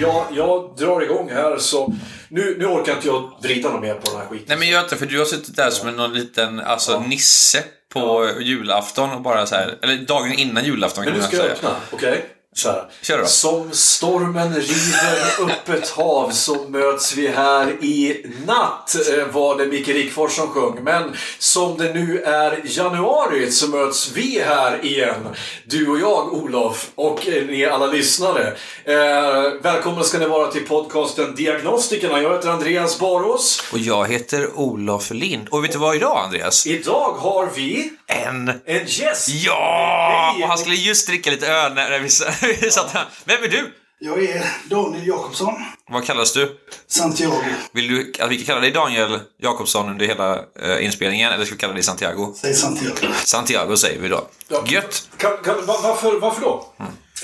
[0.00, 1.94] jag, jag drar igång här så...
[2.28, 4.44] Nu, nu orkar inte jag vrida något mer på den här skiten.
[4.48, 7.64] Nej men gör inte för du har suttit där som en någon liten alltså, nisse
[7.92, 11.36] på julafton och bara så här, eller dagen innan julafton Men kan nu man ska
[11.36, 11.54] jag säga.
[11.54, 12.10] öppna, okej?
[12.10, 12.41] Här.
[12.54, 13.26] Kör då.
[13.26, 19.66] Som stormen river upp ett hav så möts vi här i natt, eh, var det
[19.66, 20.84] Micke Rickfors som sjöng.
[20.84, 25.28] Men som det nu är januari så möts vi här igen.
[25.64, 28.52] Du och jag, Olof, och eh, ni alla lyssnare.
[28.84, 32.22] Eh, välkomna ska ni vara till podcasten Diagnostikerna.
[32.22, 33.62] Jag heter Andreas Barås.
[33.72, 35.48] Och jag heter Olof Lind.
[35.48, 36.66] Och vet du vad idag Andreas?
[36.66, 38.48] Idag har vi En...
[38.66, 39.28] en gäst.
[39.28, 40.36] Ja!
[40.42, 42.08] Och han skulle just dricka lite öl när vi,
[42.70, 43.08] satt här.
[43.24, 43.72] Vem är du?
[43.98, 45.54] Jag är Daniel Jakobsson,
[45.90, 46.58] Vad kallas du?
[46.88, 47.42] Santiago.
[47.72, 51.54] Vill du att vi kan kalla dig Daniel Jakobsson under hela eh, inspelningen eller ska
[51.54, 52.34] vi kalla dig Santiago?
[52.36, 52.94] Säg Santiago.
[53.24, 54.26] Santiago säger vi då.
[54.48, 54.64] Ja.
[54.66, 55.08] Gött!
[55.16, 56.66] Kan, kan, va- varför, varför då?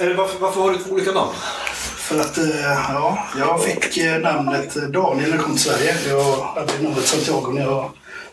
[0.01, 1.31] Eller varför, varför har du två olika namn?
[1.97, 5.97] För att, eh, ja, jag fick eh, namnet Daniel när jag kom till Sverige.
[6.09, 7.91] Jag hade namnet Santiago när jag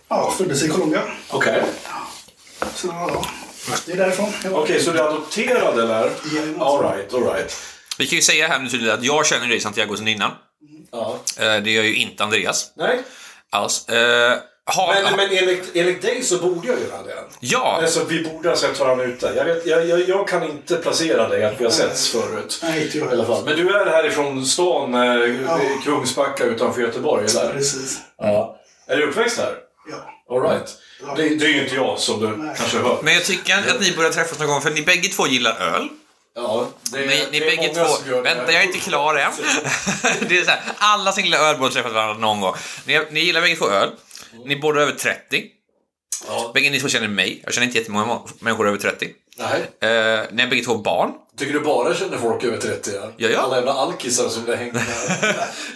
[0.09, 1.01] ja, föddes i Colombia.
[1.29, 1.63] Okej.
[2.75, 3.25] Så ja,
[3.85, 4.33] det är därifrån.
[4.51, 6.09] Okej, så du är adopterad eller?
[6.59, 7.57] Alright, alright.
[7.97, 10.31] Vi kan ju säga här nu tydligt att jag känner dig Santiago sedan innan.
[10.91, 11.19] Ja.
[11.39, 12.99] Eh, det gör ju inte Andreas Nej,
[13.49, 13.89] alls.
[13.89, 14.37] Eh,
[14.67, 17.15] har, men, men enligt, enligt dig så borde jag göra det.
[17.39, 17.79] Ja!
[17.81, 19.33] Alltså, vi borde ha sett varandra ute.
[19.35, 22.59] Jag, vet, jag, jag, jag kan inte placera dig att vi har setts förut.
[22.63, 23.45] Nej, inte jag I alla fall.
[23.45, 25.01] Men du är härifrån stan, eh,
[25.45, 25.59] Ja.
[25.85, 27.53] Kungsbacka utanför Göteborg, eller?
[27.53, 27.97] Precis.
[28.17, 28.59] Ja.
[28.87, 29.55] Är du uppväxt här?
[29.87, 30.11] Ja.
[30.29, 30.77] Alright.
[31.15, 32.55] Det, det är ju inte jag som du Nej.
[32.57, 32.99] kanske hör.
[33.03, 35.89] Men jag tycker att ni börjar träffas någon gång, för ni bägge två gillar öl.
[36.35, 38.21] Ja, det, Ni, ni det är bägge två...
[38.21, 39.31] Vänta, jag är inte klar än.
[40.29, 42.55] det är så här, alla som gillar öl borde träffat varandra någon gång.
[42.85, 43.89] Ni, ni gillar bägge två öl.
[44.45, 45.43] Ni är båda över 30.
[46.27, 46.51] Ja.
[46.53, 47.41] Bägge ni två känner mig.
[47.43, 49.09] Jag känner inte jättemånga må- människor över 30.
[49.37, 49.91] Nej.
[49.91, 51.11] Eh, ni är bägge två barn.
[51.37, 52.91] Tycker du bara känner folk över 30?
[52.95, 53.11] Ja?
[53.17, 53.39] Ja, ja.
[53.39, 54.83] Alla jävla alkisar som det hänger med.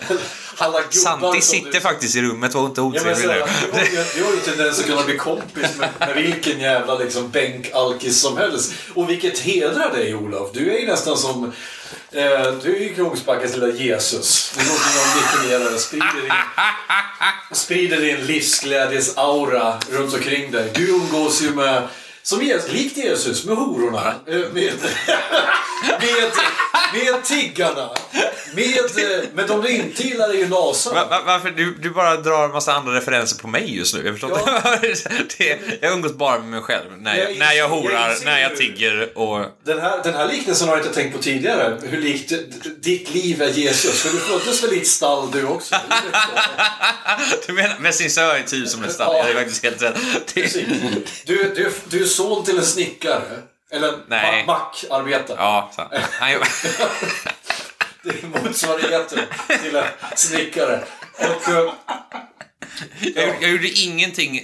[0.61, 1.79] Alla Santi sitter du...
[1.79, 3.33] faktiskt i rummet, var inte otrevlig nu.
[3.33, 3.39] du,
[3.77, 8.37] har ju, har tendens att kunna bli kompis med, med vilken jävla liksom, bänkalkis som
[8.37, 8.73] helst.
[8.93, 10.49] Och vilket hedrar dig Olof.
[10.53, 11.53] Du är ju nästan som...
[12.11, 14.53] Eh, du är ju Kungsbackas lilla Jesus.
[14.57, 15.79] Du låter som missionerare.
[15.79, 16.31] sprider din,
[17.51, 20.71] sprider din livsglädjes aura runt omkring dig.
[20.75, 21.87] Du umgås ju med...
[22.23, 24.15] Som Jesus, likt Jesus, med hororna.
[24.27, 24.53] eh, Med,
[25.99, 26.31] med,
[26.93, 27.89] med tiggarna.
[28.55, 30.45] Med, eh, men de du inte gillar är ju.
[30.45, 31.51] Va- va- Varför?
[31.51, 34.01] Du, du bara drar en massa andra referenser på mig just nu.
[34.05, 34.73] Jag förstår Ja.
[34.83, 35.09] inte.
[35.37, 36.85] det, jag umgås bara med mig själv.
[36.97, 39.45] När jag, Jag när jag jag horar, inser när jag tigger och...
[39.65, 41.77] Den här, den här liknelsen har jag inte tänkt på tidigare.
[41.83, 42.33] Hur likt
[42.79, 44.01] ditt liv är Jesus.
[44.01, 45.75] För du föddes väl i ett stall du också?
[47.47, 49.07] Du menar, med sin sö är typ som nästan.
[49.11, 49.17] Ja.
[49.17, 49.95] Jag är faktiskt helt rätt.
[50.33, 50.53] Det,
[51.25, 53.21] Du, du, du son till en snickare.
[53.71, 55.37] Eller ma- mackarbetare.
[55.39, 55.81] ja, så.
[56.19, 56.31] Han,
[58.03, 59.19] Det är motsvarigheten
[59.63, 59.83] till en
[60.15, 60.83] snickare.
[61.17, 61.73] Och, eh,
[63.01, 64.41] jag, gjorde- jag gjorde ingenting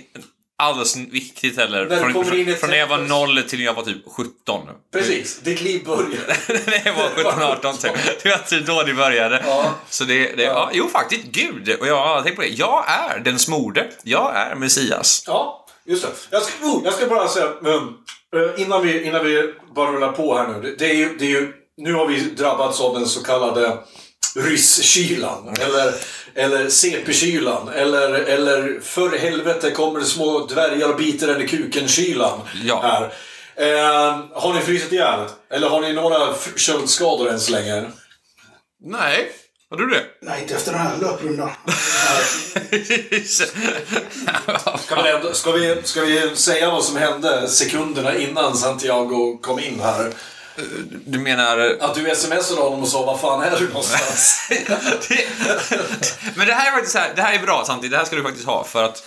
[0.57, 1.85] alls viktigt heller.
[1.85, 4.67] När Från, från, från när jag var noll till när jag var typ 17.
[4.93, 6.37] precis, ditt liv börjar.
[6.69, 7.91] när jag var 17, 18 typ.
[8.23, 9.43] Det var typ då det började.
[9.47, 9.73] Ja.
[9.89, 10.69] Så det, det ja.
[10.73, 11.75] jo faktiskt, gud.
[11.79, 12.47] Och jag har tänkt på det.
[12.47, 13.87] Jag är den smorde.
[14.03, 15.23] Jag är Messias.
[15.27, 16.09] Ja, just det.
[16.29, 17.97] Jag ska, oh, jag ska bara säga, um,
[18.35, 20.75] eh, innan, vi, innan vi bara rullar på här nu.
[20.79, 23.77] Det, är ju, det är ju, nu har vi drabbats av den så kallade
[24.35, 25.55] rysskylan.
[25.59, 25.93] Eller,
[26.33, 27.69] eller CP-kylan.
[27.69, 32.39] Eller, eller för helvete kommer det små dvärgar och biter en i kuken-kylan.
[32.63, 32.81] Ja.
[32.81, 33.13] Här.
[33.57, 35.19] Eh, har ni frysit ihjäl?
[35.49, 37.91] Eller har ni några köldskador än så länge?
[38.83, 39.31] Nej.
[39.75, 40.03] Har du det?
[40.21, 41.49] Nej, inte efter den här löprundan.
[44.79, 49.59] Ska vi, ändå, ska, vi, ska vi säga vad som hände sekunderna innan Santiago kom
[49.59, 50.11] in här?
[51.05, 51.77] du menar...
[51.79, 54.47] Att du smsade honom och sa vad fan är du någonstans?
[55.09, 55.27] Det-
[56.35, 58.15] Men det här är faktiskt så här, det här är bra samtidigt, det här ska
[58.15, 59.03] du faktiskt ha för att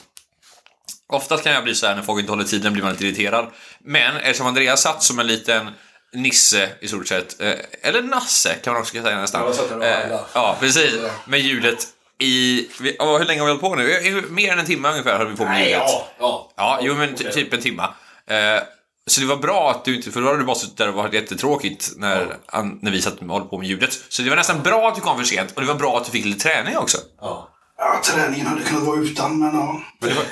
[1.12, 3.46] Oftast kan jag bli så här när folk inte håller tiden blir man lite irriterad.
[3.84, 5.68] Men eftersom Andreas satt som en liten
[6.12, 7.52] Nisse i stort sett, eh,
[7.82, 9.54] eller Nasse kan man också säga nästan.
[9.70, 10.20] Ja, Eh.
[10.32, 10.94] Ja, precis.
[11.26, 11.78] Med ljudet
[12.18, 12.68] i...
[12.80, 14.24] vi- ja, hur länge har vi hållit på nu?
[14.30, 15.82] Mer än en timme ungefär höll vi på med Nej, ljudet.
[15.86, 16.52] ja, ja.
[16.56, 17.32] Ja, jo men Okej.
[17.32, 17.84] typ en timma.
[18.26, 18.62] Eh,
[19.06, 20.94] så det var bra att du inte, för då hade du bara suttit där och
[20.94, 23.98] varit jättetråkigt när, an, när vi satt och höll på med ljudet.
[24.08, 26.04] Så det var nästan bra att du kom för sent och det var bra att
[26.04, 26.98] du fick lite träning också.
[27.20, 27.54] ja.
[27.80, 29.80] Ja, träningen hade kunnat vara utan, men ja.
[30.00, 30.24] Men du, har-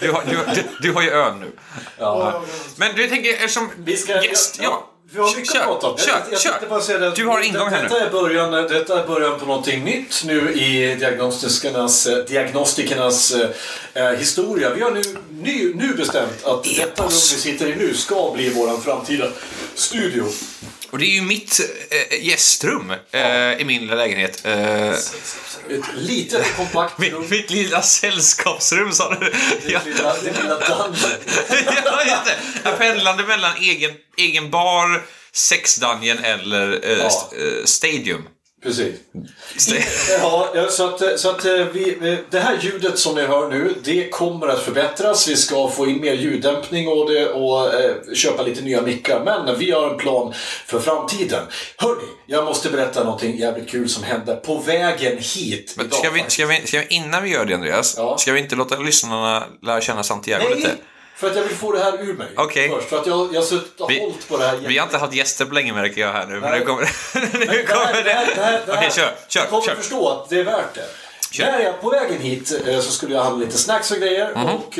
[0.00, 1.52] du, har- du, har- du, du, du har ju ön nu.
[1.98, 2.42] ja.
[2.76, 4.22] Men du tänker, eftersom Vi ska...
[4.24, 4.90] gäst, ja.
[5.10, 5.98] Vi har mycket att prata om.
[5.98, 6.68] kör, jag, jag kör.
[6.68, 8.00] bara säga det, Du har ingång här detta nu.
[8.00, 13.34] Är början, detta är början på någonting nytt nu i diagnostikernas, eh, diagnostikernas
[13.94, 14.74] eh, historia.
[14.74, 18.48] Vi har nu, ny, nu bestämt att detta rum vi sitter i nu ska bli
[18.48, 19.26] vår framtida
[19.74, 20.24] studio.
[20.94, 21.60] Och det är ju mitt
[21.90, 24.40] eh, gästrum eh, i min lilla lägenhet.
[24.44, 25.00] Eh, Ett
[25.94, 27.20] litet kompakt rum.
[27.20, 29.32] mitt, mitt lilla sällskapsrum sa du.
[29.66, 29.80] Ja.
[29.84, 30.94] Det lilla, dungeon.
[31.84, 32.36] ja, just det.
[32.64, 35.02] Jag pendlade mellan egen, egen bar,
[35.32, 37.06] sexdungeon eller Ja.
[37.06, 38.22] st- stadium.
[38.64, 38.94] Precis.
[40.22, 44.08] Ja, så att, så att eh, vi, det här ljudet som ni hör nu, det
[44.10, 45.28] kommer att förbättras.
[45.28, 49.22] Vi ska få in mer ljuddämpning och, det, och eh, köpa lite nya mickar.
[49.24, 50.32] Men vi har en plan
[50.66, 51.42] för framtiden.
[51.76, 55.98] Hörni, jag måste berätta någonting jävligt kul som hände på vägen hit Men idag.
[55.98, 58.18] ska vi, ska vi, ska vi, innan vi gör det Andreas, Ja.
[58.18, 60.70] ska vi inte låta lyssnarna lära känna Santiago Nej, lite?
[61.16, 62.68] För att jag vill få det här ur mig Okej.
[62.68, 62.88] först.
[62.88, 64.98] För att jag, jag har suttit och Vi- hållit på det här Vi har inte
[64.98, 66.82] haft gäster på länge märker jag här nu, men nu kommer
[67.14, 69.74] nu det kommer det Okej, kör, kör, Du kommer kör.
[69.74, 70.86] förstå att det är värt det.
[71.30, 71.44] Kör.
[71.44, 74.30] När jag på vägen hit eh, så skulle jag handla lite snacks och grejer.
[74.34, 74.46] Mhm.
[74.46, 74.78] Och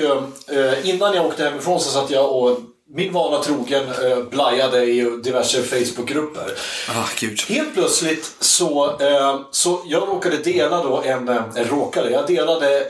[0.55, 2.59] eh, innan jag åkte hemifrån så satt jag och
[2.97, 6.53] min vana trogen eh, blajade i diverse Facebookgrupper.
[6.89, 7.41] Ah, gud.
[7.49, 12.87] Helt plötsligt så, eh, så jag råkade dela då en, eh, en råkade, jag delade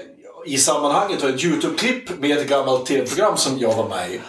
[0.46, 4.20] i sammanhanget då ett YouTube-klipp med ett gammalt tv-program som jag var med i.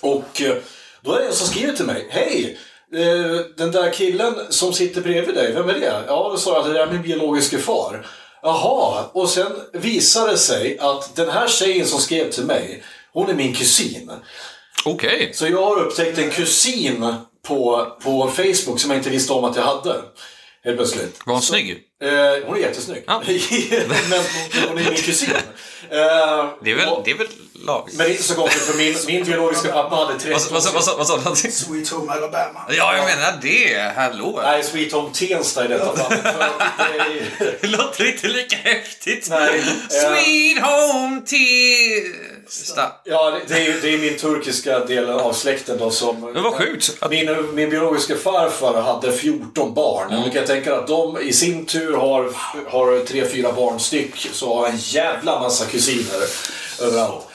[0.00, 0.56] Och eh,
[1.02, 2.06] då är det en som skriver till mig.
[2.10, 2.58] Hej!
[2.94, 6.04] eh, Den där killen som sitter bredvid dig, vem är det?
[6.06, 8.06] Ja, då sa jag att det är min biologiske far.
[8.42, 12.82] Jaha, och sen visade det sig att den här tjejen som skrev till mig,
[13.12, 14.10] hon är min kusin.
[14.84, 15.30] Okej.
[15.34, 17.14] Så jag har upptäckt en kusin
[17.46, 19.94] på, på Facebook som jag inte visste om att jag hade.
[20.64, 21.20] Helt plötsligt.
[21.26, 21.70] Var hon snygg?
[22.02, 22.08] Eh,
[22.46, 23.04] hon är jättesnygg.
[23.06, 23.22] Ja.
[23.28, 24.20] Men
[24.68, 25.30] hon är min kusin.
[25.90, 27.28] Eh, Det är väl, och- det är väl
[27.64, 27.88] lag.
[27.92, 31.18] Men det är inte så konstigt för min, min biologiska pappa hade 30 Vad, sa
[31.34, 31.50] du?
[31.50, 32.60] Sweet Home Alabama.
[32.68, 33.92] Ja, jag menar det.
[33.96, 34.40] Hallå.
[34.42, 36.22] Nej, Sweet Home Tensta i detta fallet.
[37.38, 39.26] För det låter inte lika häftigt.
[39.30, 39.64] Nej, eh.
[39.88, 41.20] Sweet home
[42.58, 42.92] Testa.
[43.04, 46.20] Ja, det- det är, det är min turkiska del av släkten då som...
[46.34, 46.96] Men vad sjukt.
[47.00, 50.10] Att- Min, min biologiska farfar hade 14 barn.
[50.12, 50.22] Mm.
[50.24, 52.30] Du kan tänka att de i sin tur har,
[52.70, 54.28] har tre, fyra barn styck.
[54.32, 56.20] Så har en jävla massa kusiner
[56.82, 57.26] överallt.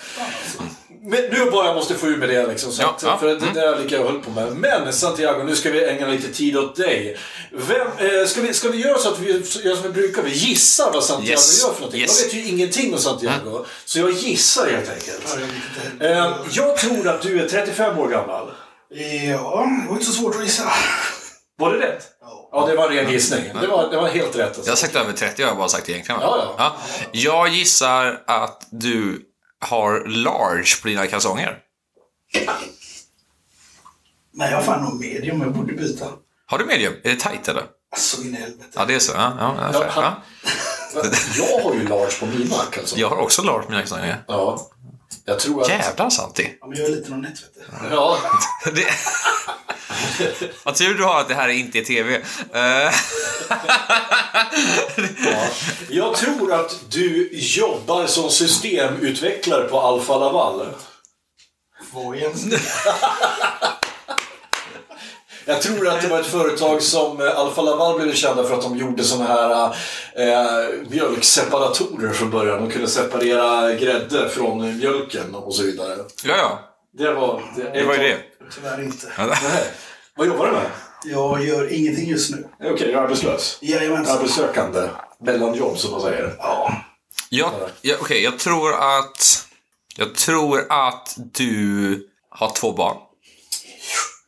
[1.05, 2.71] Men nu bara jag måste få ur med det liksom.
[2.71, 3.19] Så Ja, att, ja, Mm.
[3.39, 4.55] För det där är lika jag höll på med.
[4.55, 7.17] Men Santiago, nu ska vi ägna lite tid åt dig.
[7.51, 9.31] Vem, eh, ska, vi, ska vi göra så att vi
[9.63, 10.21] gör som vi brukar?
[10.23, 12.01] Vi gissar vad Santiago Yes, gör för någonting.
[12.01, 12.19] yes.
[12.21, 13.65] Jag vet ju ingenting om Santiago.
[13.85, 15.37] Så jag gissar helt enkelt.
[15.99, 16.17] Ja, jag.
[16.17, 18.51] Eh, jag tror att du är 35 år gammal.
[18.89, 18.97] Ja,
[19.83, 20.71] det var inte så svårt att gissa.
[21.57, 22.03] Var det rätt?
[22.21, 22.49] Ja.
[22.51, 23.43] Ja, det var en ren gissning.
[23.61, 24.45] Det var, det var helt rätt.
[24.47, 24.61] Alltså.
[24.65, 26.21] Jag har sagt över 30, jag har bara sagt egentligen.
[26.21, 26.27] va?
[26.37, 26.75] Ja, ja.
[27.11, 29.21] Jag gissar att du
[29.65, 31.57] har large på dina kalsonger.
[34.33, 35.41] Nej, jag har fan nog medium.
[35.41, 36.05] Jag borde byta.
[36.45, 36.93] Har du medium?
[37.03, 37.63] Är det tight eller?
[37.91, 38.69] Alltså in i helvete.
[38.75, 39.11] Ja, det är så.
[39.15, 39.89] Ja, ja, ja, Ja, fair.
[39.89, 40.21] han- ja.
[41.37, 42.97] Jag har ju large på mina alltså.
[42.97, 44.23] Jag har också large på mina kalsonger.
[44.27, 44.67] Ja.
[45.25, 45.69] Jag tror att...
[45.69, 46.53] Jävlar Santi.
[46.61, 47.87] Ja, men jag är lite någon nätt, vet du.
[47.95, 48.17] Ja.
[48.65, 48.85] Det...
[50.63, 52.15] Vad tur du har att det här inte är TV.
[52.53, 52.91] Eh,
[55.89, 60.65] Jag tror att du jobbar som systemutvecklare på Alfa Laval.
[61.93, 62.17] Vad?
[65.47, 68.61] Jag tror att det var ett företag som eh, Alfa Laval blev kända för att
[68.61, 69.75] de gjorde såna här
[70.15, 72.61] eh, mjölkseparatorer från början.
[72.63, 75.95] De kunde separera grädde från mjölken och så vidare.
[76.23, 76.59] ja, ja.
[76.97, 78.17] Det var det, Det var ju det.
[78.55, 79.11] Tyvärr inte.
[79.17, 79.71] Nej.
[80.15, 80.71] Vad jobbar du med?
[81.03, 82.47] Jag gör ingenting just nu.
[82.59, 83.57] Okej, jag är arbetslös.
[83.61, 84.17] Jajamensan.
[84.17, 84.89] Arbetssökande.
[85.19, 86.35] Mellanjobb som man säger.
[86.37, 86.75] Ja.
[87.29, 89.47] Jag, ja, Okej, jag tror att...
[89.97, 92.97] Jag tror att du har två barn.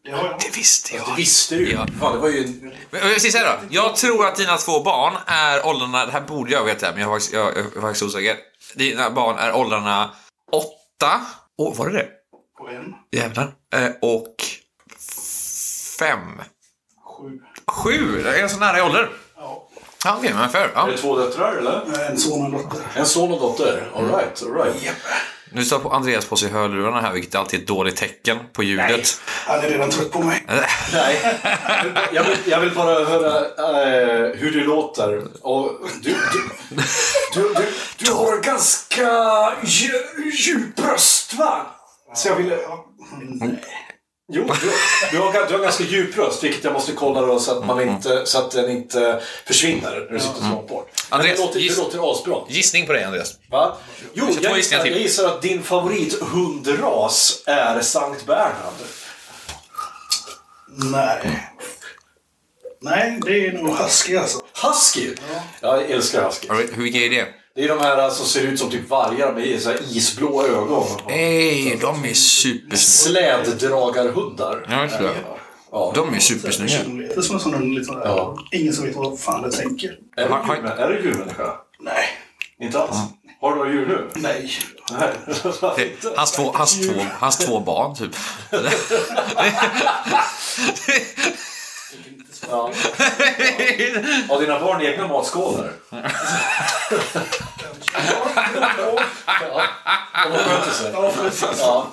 [0.03, 0.51] Det jag.
[0.55, 1.07] Visste jag.
[1.07, 1.73] Det visste du ju.
[1.73, 1.87] Ja.
[1.99, 2.71] Fan, det var ju...
[2.89, 3.67] Men Jag säga då.
[3.69, 6.05] Jag tror att dina två barn är åldrarna...
[6.05, 8.37] Det här borde jag veta, men jag är faktiskt, jag, jag är faktiskt osäker.
[8.75, 10.11] Dina barn är åldrarna
[10.51, 11.21] åtta...
[11.57, 12.07] Åh, var det det?
[12.57, 12.95] På en.
[13.11, 13.51] Jävlar.
[13.73, 14.35] Eh, och...
[15.99, 16.19] Fem.
[17.05, 17.39] Sju.
[17.67, 18.21] Sju!
[18.23, 19.09] Det är så nära i ålder.
[19.37, 19.67] Ja.
[20.05, 20.71] Ja, okej, men fair.
[20.75, 20.87] Ja.
[20.87, 22.09] Är det två döttrar eller?
[22.11, 22.81] En son och en dotter.
[22.95, 23.91] En son och dotter?
[23.95, 24.83] All right, all right.
[24.83, 24.95] Japp.
[25.51, 28.61] Nu står på Andreas på sig hörlurarna här, vilket alltid är ett dåligt tecken på
[28.61, 29.21] Nej, ljudet.
[29.25, 30.45] han är redan trött på mig.
[30.93, 31.37] Nej,
[32.13, 35.23] jag vill, jag vill bara höra eh, hur det låter.
[35.41, 35.71] Och
[36.01, 36.49] du, du,
[37.33, 37.65] du, du,
[37.97, 39.01] du har ganska
[39.61, 41.65] dju- djup röst, va?
[42.17, 42.57] Så jag ville...
[44.33, 44.71] Jo, du,
[45.11, 47.81] du, har, du har ganska djup röst, vilket jag måste kolla då så att, man
[47.81, 50.89] inte, så att den inte försvinner när du sitter så långt bort.
[51.09, 52.41] Andreas, det låter, det giss- låter asbra.
[52.49, 53.33] Gissning på dig, Andreas.
[53.51, 53.77] Va?
[54.13, 58.73] Jo, jag gissningar gissar, jag gissar att din favorithundras är Sankt Bernhard.
[60.67, 61.49] Nej.
[62.81, 64.39] Nej, det är nog husky alltså.
[64.63, 65.15] Husky?
[65.61, 66.47] Jag älskar husky.
[66.47, 67.27] Right, hur- vilka är det?
[67.57, 70.87] Det är de här som ser ut som typ vargar med så här isblå ögon.
[71.07, 73.45] Nej, de är supersnygga.
[73.45, 74.65] Släddragarhundar.
[74.69, 75.13] Ja, jag tror det.
[75.71, 75.91] Ja.
[75.95, 77.21] De är supersnygga.
[77.21, 77.95] Som är sån en liten...
[78.03, 78.37] Ja.
[78.51, 79.89] Ingen som vet vad fan det tänker.
[80.17, 81.53] Är du djurmän- är du djurmänniska?
[81.79, 82.05] Nej.
[82.61, 82.97] Inte alls?
[83.41, 84.09] Har du några djur nu?
[84.21, 84.51] Nej.
[84.99, 85.13] Nej.
[86.01, 88.15] Det- Hans två, hans, två, hans två barn, typ.
[92.49, 92.61] Ja.
[94.29, 95.73] Har dina barn egna matskålar?
[95.91, 96.01] ja.
[100.23, 101.49] De sköter sig.
[101.59, 101.91] Ja.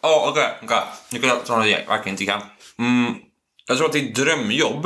[0.00, 0.58] Ja, okej.
[0.62, 0.82] okej.
[1.10, 2.42] Nu kan jag ta något jag verkligen inte kan.
[2.78, 3.14] Mm,
[3.66, 4.84] jag tror att ditt drömjobb...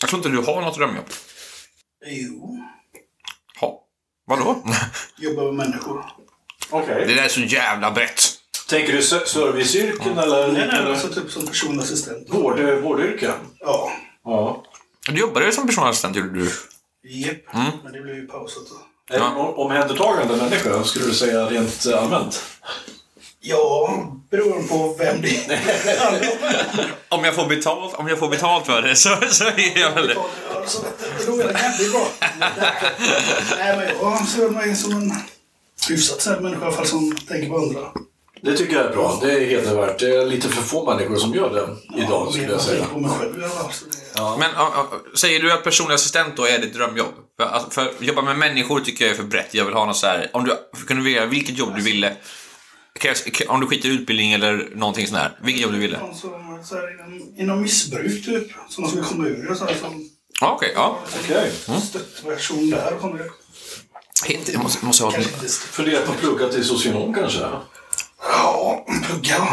[0.00, 1.06] Jag tror inte du har något drömjobb.
[2.06, 2.58] Jo.
[3.60, 3.80] Ha.
[4.26, 4.64] Vadå?
[5.18, 6.04] Jobba med människor.
[6.70, 7.04] Okej.
[7.06, 8.22] Det där är så jävla brett.
[8.68, 12.26] Tänker du se- serviceyrken eller Nej, nej, alltså typ som personlig assistent.
[12.30, 13.32] Vård, vårdyrken?
[13.60, 13.92] Ja.
[14.24, 14.64] Ja.
[15.08, 16.50] Du jobbade ju som personlig assistent, gjorde du.
[17.08, 17.36] Japp.
[17.84, 19.16] Men det blev ju pausat då.
[19.16, 22.42] En omhändertagande människa, skulle du säga rent eh, allmänt?
[23.40, 25.60] Ja, beroende på vem det är.
[27.08, 30.06] Om jag får betalt, om jag får betalt för det så, så är jag väl
[30.06, 30.14] det.
[30.14, 30.26] Ja,
[31.18, 32.06] det är nog jävligt bra.
[33.58, 35.12] Nej, men jag ser mig som en
[35.88, 37.80] hyfsat snäll människa i alla fall som tänker på andra.
[38.44, 39.18] Det tycker jag är bra.
[39.22, 39.98] Det är hedervärt.
[39.98, 42.86] Det är lite för få människor som gör det idag, skulle jag säga.
[44.38, 47.14] Men ja, ja, säger du att personlig assistent då är ditt drömjobb?
[47.40, 49.54] För, alltså, för jobba med människor tycker jag är för brett.
[49.54, 50.30] Jag vill ha något så här.
[50.32, 52.16] Om du kunde välja vilket jobb du ville.
[53.00, 55.38] Krävs- k- Om du skiter i utbildning eller någonting sånt här.
[55.42, 55.98] Vilket jobb du ville?
[55.98, 58.48] Någon som, så här, inom, inom missbruk typ.
[58.68, 60.10] Som är kommuner och sådär som
[60.40, 60.72] Ja, okej.
[60.74, 60.98] ja.
[61.24, 61.52] Okej.
[61.88, 62.96] stöttversion där.
[63.02, 63.30] där.
[64.26, 65.10] Inte- Jag måste, måste ha.
[65.50, 67.38] Funderar på att plugga till socionom kanske?
[68.28, 69.48] Ja, plugga.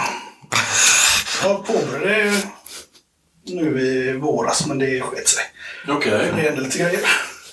[1.44, 2.34] Jag påbörjade
[3.46, 5.44] nu i våras, men det sket sig.
[5.88, 6.12] Okej.
[6.12, 7.00] Det hände lite grejer.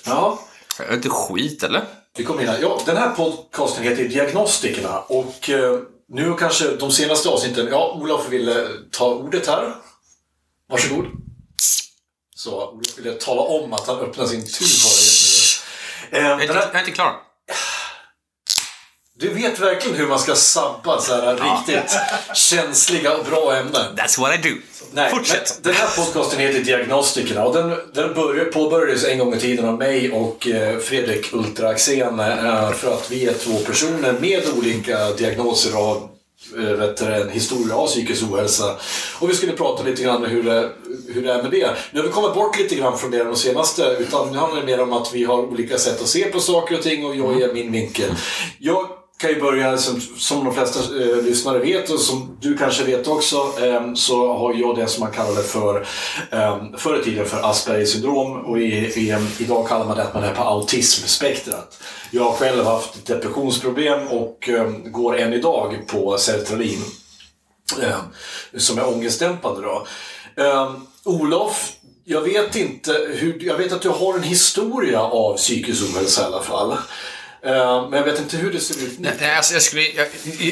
[0.05, 0.39] Ja.
[0.79, 1.85] Är det inte skit, eller?
[2.17, 2.57] Vi kommer in här.
[2.61, 7.67] Ja, den här podcasten heter Diagnostikerna och eh, nu kanske de senaste avsnitten...
[7.71, 9.75] Ja, Olof ville ta ordet här.
[10.69, 11.05] Varsågod.
[12.35, 15.63] Så Olof ville tala om att han öppnar sin tub bara just
[16.11, 16.17] nu.
[16.17, 17.15] Eh, Jag är den inte, här, jag är inte klar.
[19.19, 21.97] Du vet verkligen hur man ska sabba så här riktigt
[22.33, 23.95] känsliga och bra ämnen.
[23.95, 24.55] That's what I do.
[24.91, 25.59] Nej, Fortsätt.
[25.63, 29.77] den här podcasten heter Diagnostikerna och den, den började, påbörjades en gång i tiden av
[29.77, 35.11] mig och eh, Fredrik Ultra Axén eh, för att vi är två personer med olika
[35.11, 36.09] diagnoser av
[36.57, 38.75] eh, vet du, en historia av psykisk ohälsa.
[39.19, 40.69] Och vi skulle prata lite grann om hur det,
[41.07, 41.75] hur det är med det.
[41.91, 44.65] Nu har vi kommit bort lite grann från det de senaste, utan nu handlar det
[44.65, 47.39] mer om att vi har olika sätt att se på saker och ting och jag
[47.39, 48.09] ger min vinkel.
[48.59, 52.83] Jag kan ju börja, som, som de flesta eh, lyssnare vet och som du kanske
[52.83, 55.87] vet också, eh, så har jag det som man kallade för,
[56.31, 60.13] eh, förr i tiden för Aspergers syndrom och i, i, idag kallar man det att
[60.13, 61.83] man är på autismspektrat.
[62.11, 66.83] Jag har själv haft depressionsproblem och eh, går än idag på sertralin
[67.81, 67.97] eh,
[68.57, 69.61] som är ångestdämpande.
[69.61, 69.87] Då.
[70.43, 70.71] Eh,
[71.03, 71.71] Olof,
[72.05, 76.25] jag vet inte hur, jag vet att du har en historia av psykisk ohälsa i
[76.25, 76.77] alla fall.
[77.45, 79.11] Eh, men jag vet inte hur det ser ut nu.
[79.21, 80.07] Nej, alltså jag, skulle, jag,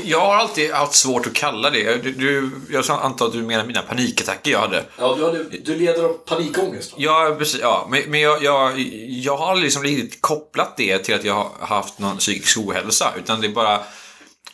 [0.05, 1.97] jag har alltid haft svårt att kalla det.
[1.97, 4.83] Du, jag antar att du menar mina panikattacker jag hade.
[4.97, 6.91] Ja, du, hade, du leder av panikångest.
[6.91, 6.97] Va?
[6.99, 7.59] Ja, precis.
[7.61, 11.67] Ja, men men jag, jag, jag har liksom riktigt kopplat det till att jag har
[11.67, 13.13] haft någon psykisk ohälsa.
[13.17, 13.79] Utan det är bara...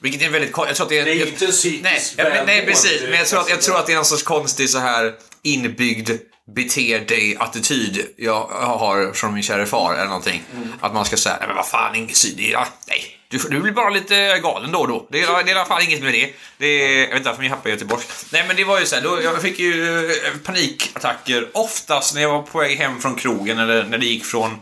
[0.01, 1.05] Vilket är väldigt Jag tror att det är...
[1.07, 3.01] Är jag- inte psykiskt nej, nej, precis.
[3.09, 6.09] Men jag tror, att, jag tror att det är någon sorts konstig så här inbyggd
[6.55, 10.43] bete dig-attityd jag har från min kära far eller någonting.
[10.79, 13.19] Att man ska säga, nej men vad fan, är- ja, nej.
[13.27, 15.07] Du, du blir bara lite galen då och då.
[15.11, 16.33] Det är, det är i alla fall inget med det.
[16.57, 18.09] det är, jag vet inte varför min pappa är göteborgsk.
[18.31, 20.11] Nej men det var ju så här, då, jag fick ju eh,
[20.43, 24.59] panikattacker oftast när jag var på väg hem från krogen eller när det gick från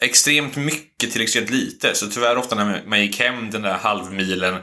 [0.00, 1.94] extremt mycket till extremt lite.
[1.94, 4.56] Så tyvärr ofta när man gick hem den där halvmilen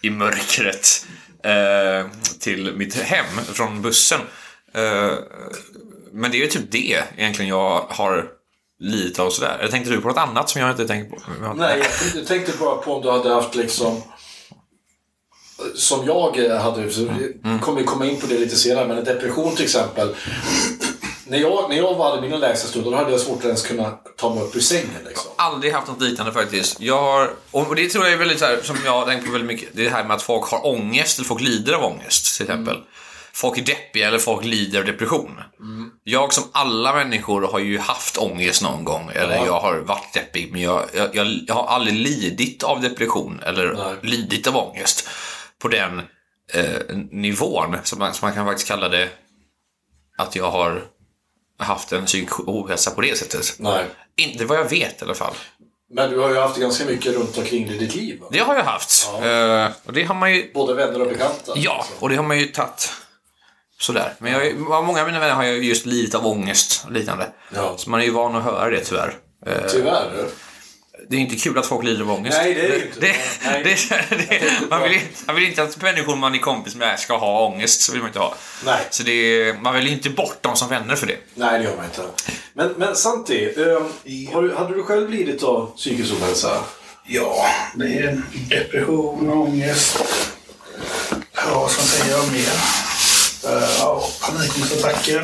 [0.00, 1.06] i mörkret
[1.44, 4.20] eh, till mitt hem från bussen.
[4.74, 5.12] Eh,
[6.12, 8.26] men det är typ det egentligen jag har
[8.80, 9.56] lidit av sådär.
[9.60, 11.16] Eller tänkte du på något annat som jag inte tänkt på?
[11.56, 14.02] Nej, jag- jag tänkte bara på om du hade haft liksom
[15.74, 19.04] som jag eh, hade, så vi kommer komma in på det lite senare, men en
[19.04, 20.14] depression till exempel.
[21.26, 23.90] När jag, när jag hade mina lägsta stunder, då hade jag svårt att ens kunna
[24.16, 24.88] ta mig upp ur sängen.
[25.08, 25.30] Liksom.
[25.36, 26.80] aldrig haft något liknande faktiskt.
[26.80, 29.32] Jag har, och det tror jag är väldigt så här, som jag har tänkt på
[29.32, 32.44] väldigt mycket, det här med att folk har ångest, eller folk lider av ångest till
[32.46, 32.76] exempel.
[33.32, 35.30] Folk är deppiga eller folk lider av depression.
[36.04, 40.52] Jag som alla människor har ju haft ångest någon gång, eller jag har varit deppig,
[40.52, 43.94] men jag, jag, jag, jag har aldrig lidit av depression eller Nej.
[44.02, 45.08] lidit av ångest
[45.58, 46.02] på den
[46.52, 49.08] eh, nivån, som man, som man kan faktiskt kalla det,
[50.18, 50.82] att jag har
[51.58, 53.54] haft en psykisk ohälsa på det sättet.
[53.58, 53.84] Nej.
[54.16, 55.34] Inte vad jag vet i alla fall.
[55.92, 58.20] Men du har ju haft ganska mycket runt omkring dig i ditt liv.
[58.20, 58.28] Va?
[58.32, 59.10] Det har jag haft.
[59.22, 60.52] Eh, och det har man ju...
[60.54, 61.52] Både vänner och bekanta.
[61.56, 62.92] Ja, och det har man ju tagit
[63.80, 64.14] sådär.
[64.18, 67.26] Men jag, är- många av mina vänner har ju just lidit av ångest och liknande.
[67.54, 67.74] Ja.
[67.78, 69.14] Så man är ju van att höra det tyvärr.
[69.46, 70.26] Eh, Tyvärr.
[71.08, 72.38] det är inte kul att folk lider av ångest.
[72.42, 73.00] Nej, det är det inte.
[73.00, 73.62] Det, Nej.
[73.64, 77.16] det, det, man, vill, inte- man vill inte att människor man är kompis med ska
[77.16, 77.80] ha ångest.
[77.80, 78.34] Så vill man inte ha.
[78.64, 78.80] Nej.
[78.90, 79.02] Så
[79.62, 81.16] man väljer inte bort dem som vänner för det.
[81.34, 82.02] Nej, det gör man inte.
[82.54, 83.54] Men, men Santi,
[84.32, 86.64] har du, hade du själv lidit av psykisk ohälsa?
[87.06, 89.98] Ja, det är depression, ångest.
[91.34, 92.79] Ja, vad ska man säga mer?
[93.44, 95.22] Eh, Ja, panikångestattacker.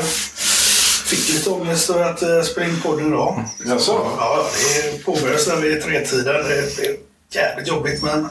[1.07, 3.45] Fick lite ångest över att uh, spela in podden idag.
[3.67, 3.93] Jaså?
[4.19, 4.47] Ja,
[4.83, 6.35] det påbörjades där vid tretiden.
[6.49, 6.97] Det blev
[7.31, 8.29] jävligt jobbigt, men...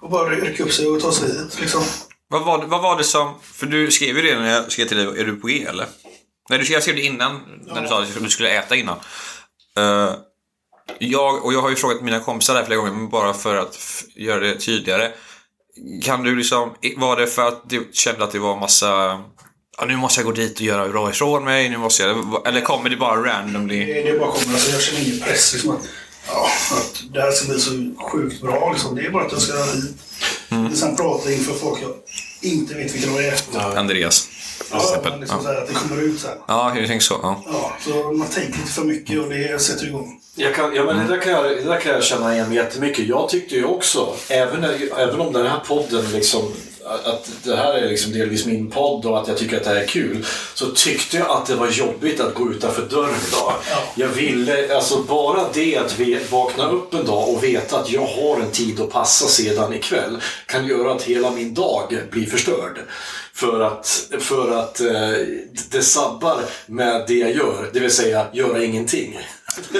[0.00, 1.84] Och bara rycka upp sig och ta sig hit, liksom.
[2.28, 3.34] Vad var, det- vad var det som...
[3.42, 5.06] För du skrev ju det när jag skrev till dig.
[5.20, 5.86] Är du på G eller?
[6.50, 7.40] Nej, du, jag skrev det innan.
[7.66, 8.96] När du sa att du skulle äta innan.
[9.78, 10.12] Eh,
[10.98, 13.78] jag, och jag har ju frågat mina kompisar där flera gånger, men bara för att
[14.14, 15.10] göra det tydligare.
[16.02, 16.74] Kan du liksom...
[16.96, 19.20] Var det för att du kände att det var massa...
[19.78, 21.68] Ja, nu måste jag gå dit och göra bra ifrån mig.
[21.68, 22.46] Nu måste jag...
[22.46, 23.84] Eller kommer det bara randomly?
[23.84, 24.54] Det, det bara kommer.
[24.54, 25.52] Alltså, jag känner ingen press.
[25.52, 25.88] Liksom, att,
[26.26, 27.70] ja, att det här ska bli så
[28.10, 28.72] sjukt bra.
[28.72, 28.94] Liksom.
[28.94, 29.96] Det är bara att jag ska hit.
[30.50, 30.76] Mm.
[30.76, 31.94] Sen prata inför folk jag
[32.40, 33.78] inte vet vilka de är.
[33.78, 34.28] Andreas.
[34.70, 36.38] Ja, men liksom så här, att det kommer ut sen.
[36.48, 37.14] Ja, jag tänker så.
[37.22, 37.42] Ja.
[37.46, 40.20] Ja, så man tänker lite för mycket och det sätter igång.
[40.34, 42.56] Jag kan, ja, men det, där kan jag, det där kan jag känna igen mig
[42.56, 43.06] jättemycket.
[43.06, 44.64] Jag tyckte ju också, även,
[44.96, 46.42] även om den här podden liksom
[47.04, 49.76] att det här är liksom delvis min podd och att jag tycker att det här
[49.76, 50.26] är kul.
[50.54, 53.52] Så tyckte jag att det var jobbigt att gå utanför dörren idag.
[53.94, 58.06] Jag ville, alltså bara det att vi vakna upp en dag och veta att jag
[58.06, 62.78] har en tid att passa sedan ikväll kan göra att hela min dag blir förstörd.
[63.32, 65.12] För att, för att eh,
[65.70, 69.18] det sabbar med det jag gör, det vill säga göra ingenting.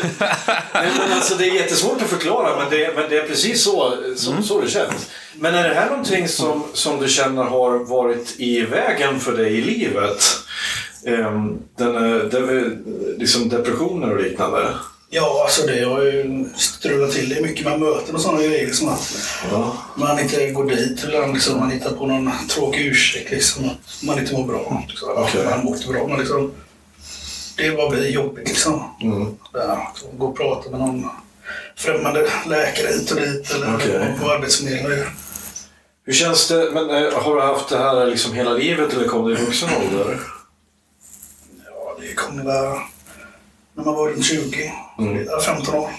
[0.74, 3.94] Nej, men alltså, det är jättesvårt att förklara, men det, men det är precis så,
[4.16, 5.10] så, så det känns.
[5.34, 9.58] Men är det här någonting som, som du känner har varit i vägen för dig
[9.58, 10.24] i livet?
[11.06, 12.84] Ehm, den, eh, den,
[13.18, 14.74] liksom depressioner och liknande?
[15.10, 18.66] Ja, alltså det har ju strulat till det mycket med möten och sådana grejer.
[18.66, 19.14] Liksom att
[19.94, 23.30] man inte går dit eller liksom, man hittar på någon tråkig ursäkt.
[23.30, 24.84] Liksom, att man inte mår bra.
[24.88, 25.08] Liksom.
[25.16, 25.44] Ja, Okej.
[25.44, 26.52] Man mår inte bra, men liksom,
[27.58, 28.48] det bara blir jobbigt.
[28.48, 28.90] Liksom.
[29.02, 29.36] Mm.
[30.18, 31.10] Gå och prata med någon
[31.76, 34.14] främmande läkare hit och dit eller Okej.
[34.20, 35.06] på Arbetsförmedlingen.
[36.04, 36.70] Hur känns det?
[36.72, 39.68] Men, eh, har du haft det här liksom hela livet eller kom det i vuxen
[39.76, 40.20] ålder?
[41.66, 42.78] Ja, det kommer väl
[43.74, 45.24] när man var runt 20, Mm.
[45.26, 45.90] ja, 15 år.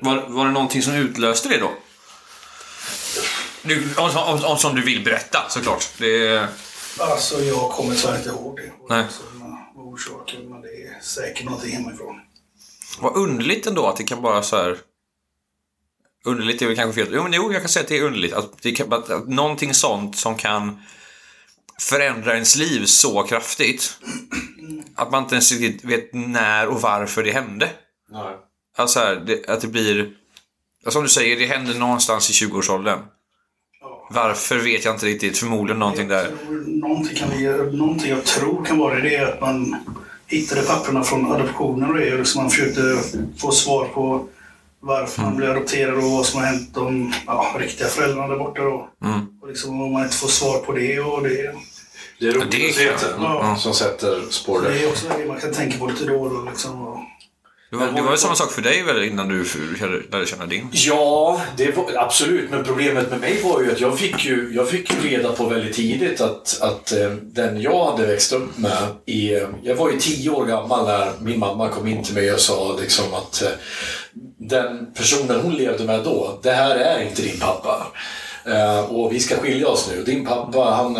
[0.00, 1.70] Var, var det någonting som utlöste det då?
[3.62, 5.88] Du, om, om, om, som du vill berätta såklart.
[5.98, 6.46] Det är...
[6.98, 8.94] Alltså jag kommer tyvärr inte ihåg det.
[8.94, 9.04] Nej.
[9.34, 9.59] Var
[10.00, 12.20] orsaken, men det är säkert någonting hemifrån.
[13.00, 14.78] Vad underligt ändå att det kan bara så här...
[16.24, 17.14] Underligt är väl kanske fel.
[17.14, 18.32] Jo, men jo, jag kan säga att det är underligt.
[18.32, 20.82] Att, det kan, att, att någonting sånt som kan
[21.80, 23.98] förändra ens liv så kraftigt.
[24.94, 27.70] Att man inte ens riktigt vet när och varför det hände.
[28.10, 28.36] Nej.
[28.76, 30.12] Alltså här, det, att det blir...
[30.84, 32.98] ja, Som du säger, det hände någonstans i 20-årsåldern.
[34.12, 35.38] Varför vet jag inte riktigt.
[35.38, 36.16] Förmodligen någonting där.
[36.24, 37.44] Jag tror Någonting, kan vi,
[37.76, 39.76] någonting jag tror kan vara det är att man
[40.26, 42.12] hittade papperna från adoptionen och det.
[42.12, 42.80] och Liksom man försökte
[43.38, 44.26] få svar på
[44.80, 48.62] varför man blev adopterad och vad som har hänt de ja, riktiga föräldrarna där borta.
[48.62, 48.88] Då.
[49.42, 51.52] Och liksom, om man inte får svar på det och det, Det är
[52.20, 53.60] det är rotlösheten klart.
[53.60, 54.82] som sätter spår det där.
[54.84, 56.14] är också det man kan tänka på lite då.
[56.20, 56.98] och Liksom, och,
[57.70, 59.44] Det var, det var väl samma sak för dig väl innan du
[60.10, 60.68] lärde- känna din?
[60.72, 62.50] Ja, det var, absolut.
[62.50, 65.44] Men problemet med mig var ju att jag fick ju, jag fick ju reda på
[65.44, 69.34] väldigt tidigt att, att eh, den jag hade växt upp med i...
[69.34, 72.40] eh, Jag var ju tio år gammal när min mamma kom in till mig och
[72.40, 73.48] sa liksom att eh,
[74.38, 77.86] den personen hon levde med då, det här är inte din pappa.
[78.88, 80.02] Och vi ska skilja oss nu.
[80.04, 80.96] Din pappa, han,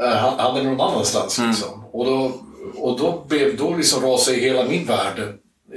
[0.00, 1.84] han, han är någon annanstans liksom.
[1.92, 2.32] Och då
[2.76, 5.20] och då, blev, då liksom rasade hela min värld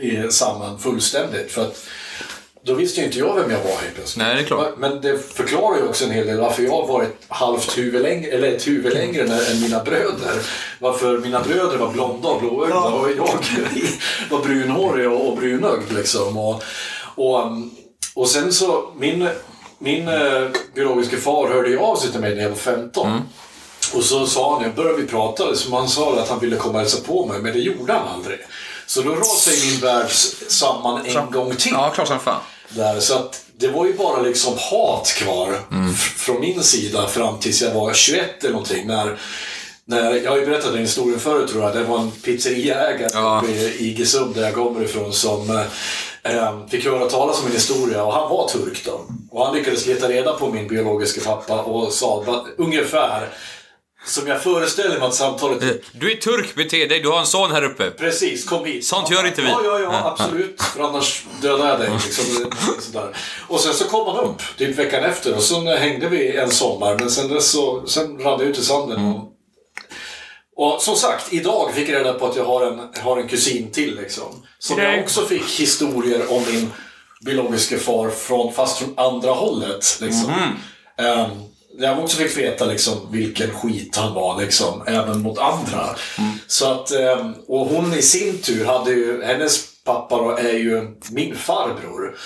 [0.01, 1.51] i- samman fullständigt.
[1.51, 1.83] För att
[2.63, 4.25] då visste ju inte jag vem jag var helt plötsligt.
[4.25, 4.73] Nej, det är klart.
[4.77, 8.31] Men det förklarar ju också en hel del varför jag har varit halvt huvud längre,
[8.31, 10.33] eller ett huvud längre än, än mina bröder.
[10.79, 13.29] Varför mina bröder var blonda och blåögda och jag
[14.29, 16.37] var brunhårig och, och brunögd liksom.
[16.37, 16.63] Och,
[17.15, 17.41] och,
[18.15, 19.29] och sen så, min,
[19.79, 23.21] min eh, biologiska far hörde ju av sig till mig när jag var 15.
[23.95, 26.73] Och så sa han, jag började vi prata, så han sa att han ville komma
[26.73, 28.39] och hälsa på mig, men det gjorde han aldrig.
[28.87, 30.09] Så då rasade min värld
[30.49, 31.71] samman en gång till.
[31.71, 32.41] Ja, klart som fan.
[32.69, 35.53] Där, så att det var ju bara liksom hat kvar
[35.93, 38.87] f- från min sida fram tills jag var 21 eller någonting.
[38.87, 39.17] När,
[39.85, 41.73] när, jag har ju berättat den historien förut tror jag.
[41.75, 43.41] Det var en pizzeriaägare Ja.
[43.43, 45.49] uppe i Iggesund där jag kommer ifrån som
[46.23, 49.01] eh, eh, fick höra talas om min historia och han var turk då.
[49.31, 53.29] Och han lyckades leta reda på min biologiska pappa och sa ungefär
[54.05, 56.99] som jag föreställer mig att samtalet Du är turk, bete dig.
[56.99, 57.91] Du har en son här uppe.
[57.91, 58.85] Precis, kom hit.
[58.85, 59.47] Sånt gör inte vi.
[59.47, 60.61] Ja, ja, ja, absolut.
[60.61, 61.89] För annars dödar jag dig.
[62.05, 63.17] Liksom, sådär.
[63.47, 66.97] Och sen så kom han upp, typ veckan efter, och så hängde vi en sommar,
[66.99, 68.99] men sen dess så sen rann det ut i sanden.
[68.99, 69.21] Mm.
[70.57, 73.71] Och, som sagt, idag fick jag reda på att jag har en, har en kusin
[73.71, 74.45] till, liksom.
[74.59, 76.71] Som jag också fick historier om min
[77.25, 79.97] biologiska far, från, fast från andra hållet.
[80.01, 80.31] Liksom.
[80.31, 81.07] Mhm.
[81.07, 81.29] Ehm,
[81.79, 85.95] jag också fick veta liksom, vilken skit han var, liksom, även mot andra.
[86.17, 86.31] Mm.
[86.47, 90.97] Så att, ehm, och hon i sin tur hade ju, hennes pappa då, är ju
[91.09, 92.17] min farbror.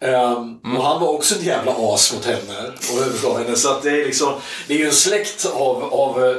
[0.00, 0.76] Ehm, Mm.
[0.76, 2.72] Och han var också en jävla as mot henne.
[2.92, 3.56] Och övergav henne.
[3.56, 4.32] Så att det är liksom,
[4.68, 6.36] det är ju en släkt av, av eh,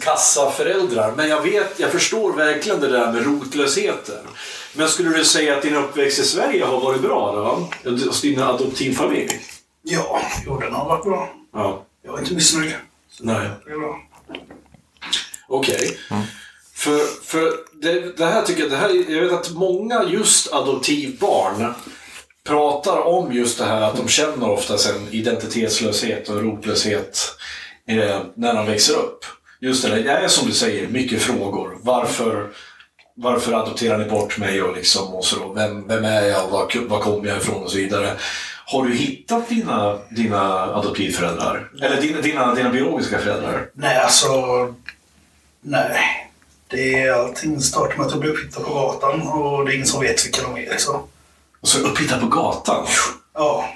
[0.00, 1.12] kassaföräldrar.
[1.16, 4.26] Men jag vet, jag förstår verkligen det där med rotlösheten.
[4.74, 7.32] Men skulle du säga att din uppväxt i Sverige har varit bra
[7.84, 7.90] då?
[7.90, 9.40] Hos din adoptivfamilj?
[9.82, 11.28] Ja, jo, den har varit bra.
[11.52, 11.86] Ja.
[12.02, 12.74] Jag är inte missnöjd.
[13.20, 13.50] Nej.
[13.64, 14.00] Det är bra.
[15.48, 15.98] Okej.
[16.74, 21.74] För, för det, det här tycker jag, det här, jag vet att många just adoptivbarn
[22.44, 27.36] pratar om just det här att de känner oftast en identitetslöshet och rotlöshet
[27.88, 29.24] eh, när de växer upp.
[29.60, 31.78] Just det där, det är som du säger, mycket frågor.
[31.82, 32.50] Varför,
[33.16, 36.88] varför adopterar ni bort mig och, liksom, och så, vem, vem är jag och var,
[36.88, 38.16] var kommer jag ifrån och så vidare.
[38.70, 41.70] Har du hittat dina, dina adoptivföräldrar?
[41.82, 43.70] Eller dina, dina, dina biologiska föräldrar?
[43.74, 44.28] Nej, alltså...
[45.60, 46.30] Nej.
[46.68, 49.86] Det är allting startar med att jag blir upphittad på gatan och det är ingen
[49.86, 50.70] som vet vilka de är.
[50.70, 51.02] Liksom.
[51.60, 52.86] Och så upphittad på gatan?
[53.34, 53.68] Ja.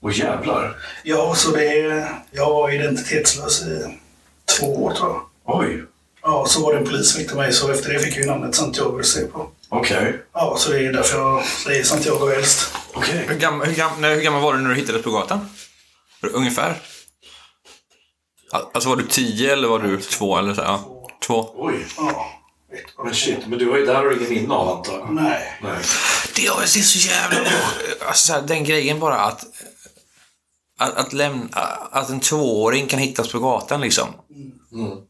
[0.00, 0.76] Och jävlar.
[1.02, 2.08] ja, så det är...
[2.30, 3.98] Jag var identitetslös i
[4.58, 5.22] två år tror jag.
[5.44, 5.84] Oj.
[6.22, 8.26] Ja, så var det en polis som hittade mig så efter det fick jag ju
[8.26, 9.46] namnet Santiago Sepo.
[9.68, 10.22] Okej.
[10.34, 12.72] Ja, så det är därför jag säger Santiago äldst.
[12.94, 13.24] Okej.
[13.28, 15.48] Hur, gam, hur, gam, nej, hur gammal var du när du hittades på gatan?
[16.32, 16.74] Ungefär?
[18.52, 20.38] Al- Alltså var du tio eller var du två?
[20.38, 20.60] Eller så?
[20.60, 21.50] Ja, två.
[21.54, 21.86] Oj.
[21.96, 22.26] Ja.
[23.04, 25.14] Men shit, men du har ju, har du ingen minne av antar jag?
[25.14, 25.58] Nej.
[25.62, 25.78] Nej.
[26.36, 27.38] Det är så jävla...
[28.06, 29.44] Alltså, så här, den grejen bara att...
[30.80, 31.48] Att, att, lämna,
[31.90, 34.08] att en tvååring kan hittas på gatan liksom.
[34.08, 35.07] Och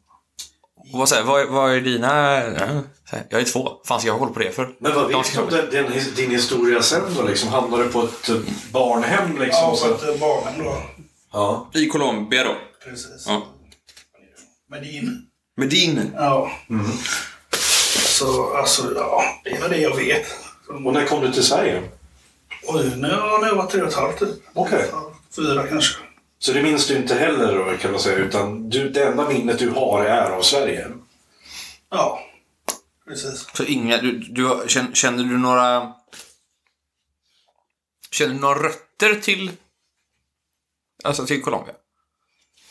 [0.93, 2.09] vad, så här, vad, är- vad är dina...
[2.09, 2.83] här,
[3.31, 3.71] Jag är två.
[3.87, 4.69] fan ska jag koll på det för?
[4.79, 7.23] Men vad vet du om den, den, din historia sen då?
[7.23, 8.37] Liksom, hamnade du på ett eh,
[8.73, 9.63] barnhem liksom?
[9.63, 10.83] Ja, så, så att barnen då.
[11.33, 11.71] ja.
[11.75, 12.57] I Colombia då?
[12.85, 13.25] Precis.
[13.27, 13.43] Ja.
[14.71, 15.23] Medin.
[15.57, 16.11] Medin?
[16.17, 16.51] Ja.
[18.07, 20.27] Så alltså, ja, det är väl det jag vet.
[20.85, 21.83] Och när kom du till Sverige?
[22.67, 24.29] Och nu har jag varit tre och ett halvt typ.
[24.55, 24.89] Okej.
[24.93, 25.99] Ja, Fyra kanske.
[26.39, 29.59] Så det minns du inte heller då, kan man säga, utan du, det enda minnet
[29.59, 30.87] du har är av Sverige?
[31.91, 32.21] Ja,
[33.09, 33.47] precis.
[33.55, 33.99] Så inga...
[33.99, 35.93] Du, du, har- känner, känner du några...
[38.11, 39.51] Känner du några rötter till...
[41.05, 41.75] Alltså till Colombia?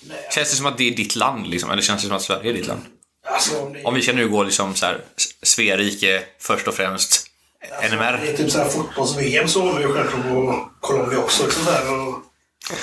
[0.02, 1.72] Nej, Känns det som att det är ditt land liksom?
[1.72, 2.82] Eller känns det som att Sverige är ditt land?
[3.26, 5.02] alltså om det Om vi ska nu gå liksom så här,
[5.44, 7.28] Sverige först och främst.
[7.82, 8.14] Det NMR.
[8.28, 11.44] är typ såhär fotbolls-VM så håller vi självklart på Colombia också.
[11.46, 12.24] Liksom där, och...
[12.70, 12.74] Det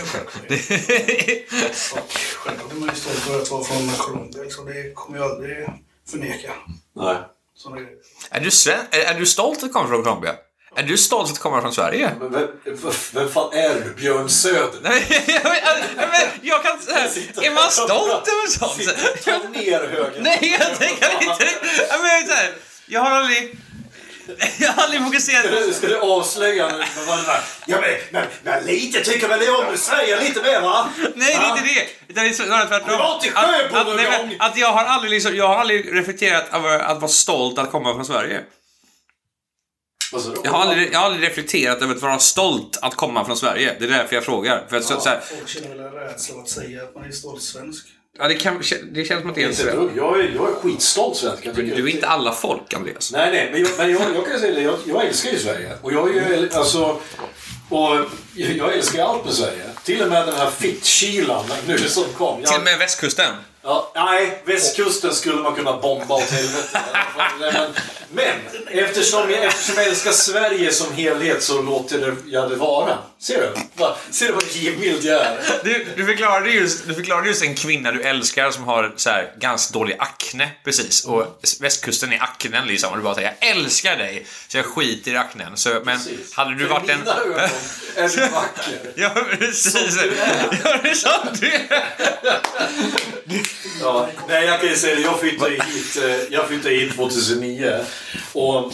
[0.00, 0.44] är självklart.
[0.44, 4.42] Och Självklart är man ju stolt över att vara från Colombia.
[4.42, 4.66] Liksom.
[4.66, 5.68] Det kommer jag aldrig
[6.10, 6.52] förneka.
[6.96, 7.16] Nej.
[7.56, 7.92] Såna grejer.
[8.30, 10.34] Är du, sven- är, är du stolt att komma från Colombia?
[10.76, 12.10] Är du stolt att komma från Sverige?
[12.20, 12.48] Men vem,
[13.12, 13.94] vem, fan är du?
[13.94, 14.80] Björn Söder?
[14.82, 15.06] Nej,
[15.44, 16.98] men, men jag kan säga,
[17.46, 19.24] är man stolt över sånt?
[19.24, 20.20] Ta ner höger.
[20.20, 21.48] Nej, jag tänker inte
[21.90, 22.54] Ja, men jag, här,
[22.86, 23.56] jag har aldrig...
[24.58, 25.72] Jag har aldrig fokuserat på...
[25.72, 26.84] ska du avslöja nu?
[26.96, 27.40] vad var det?
[27.66, 30.88] Ja, men, men, men lite tycker väl jag om du säger lite mer va?
[30.96, 31.86] Nej, det är inte det.
[32.08, 32.88] Utan det är snarare tvärtom.
[32.88, 35.48] Du var till Att, Sjöbo att, någon nej, men att jag har aldrig liksom, jag
[35.48, 38.40] har aldrig reflekterat över att vara stolt att komma från Sverige.
[40.12, 40.34] Du?
[40.44, 43.76] Jag har, aldrig, jag har aldrig reflekterat över att vara stolt att komma från Sverige.
[43.78, 44.66] Det är därför jag frågar.
[44.68, 47.10] För att, så, så här, Folk känner väl en rädsla att säga att man är
[47.10, 47.86] stolt svensk.
[48.18, 49.92] Ja, det, kan, det känns som att det är en svensk.
[49.96, 51.46] Jag är, jag är skitstolt svensk.
[51.46, 53.12] Jag du är inte alla folk, Andreas.
[53.12, 54.60] Nej, nej, men jag, men jag, jag kan säga det.
[54.60, 55.72] Jag, jag älskar ju Sverige.
[55.82, 57.00] Och jag är alltså...
[57.68, 57.96] Och
[58.34, 59.64] jag, älskar allt med Sverige.
[59.84, 62.42] Till och med den här fittkylan nu som kom.
[62.42, 63.34] Till och med västkusten.
[63.64, 66.80] Ja, nej, västkusten skulle man kunna bomba åt helvete.
[67.40, 67.64] Men,
[68.10, 68.38] men
[68.84, 72.98] eftersom, jag, eftersom jag älskar Sverige som helhet så låter det, jag det vara.
[73.18, 73.52] Ser du?
[73.82, 73.96] Va?
[74.10, 75.40] Ser du vad givmild jag är?
[75.64, 79.32] Du, du, förklarade just, du förklarade just en kvinna du älskar som har så här,
[79.38, 81.04] ganska dålig akne precis.
[81.04, 82.90] Och västkusten är aknen liksom.
[82.90, 85.56] Och du bara säger jag älskar dig, så jag skiter i aknen.
[85.56, 86.34] Så, men Precis.
[86.34, 86.98] hade du För varit en...
[86.98, 87.34] mina ögon
[87.96, 88.92] är du vacker.
[88.96, 89.72] Ja, precis.
[89.72, 90.58] Som du är.
[90.64, 91.40] Ja, det är sant.
[91.40, 92.40] Du är.
[93.80, 95.02] Ja, nej, jag kan ju säga det.
[95.02, 97.84] Jag flyttade hit, eh, jag flyttade hit 2009.
[98.32, 98.72] Och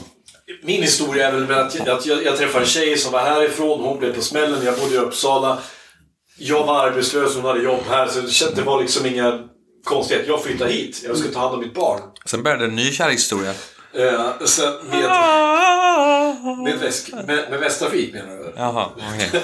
[0.63, 3.81] min historia är väl med att, att jag, jag träffade en tjej som var härifrån.
[3.81, 4.65] Hon blev på smällen.
[4.65, 5.59] Jag bodde i Uppsala.
[6.39, 8.09] Jag var arbetslös, hon hade jobb här.
[8.29, 9.41] Så det var liksom inga
[9.85, 10.29] konstigheter.
[10.29, 11.03] Jag flyttade hit.
[11.07, 12.01] Jag skulle ta hand om mitt barn.
[12.27, 13.55] Sen började en ny kärlekshistoria.
[13.93, 15.11] Eh, sen med,
[16.65, 18.53] med, väsk, med, med Västtrafik menar du?
[18.57, 19.31] Jaha, okej.
[19.33, 19.41] Ja.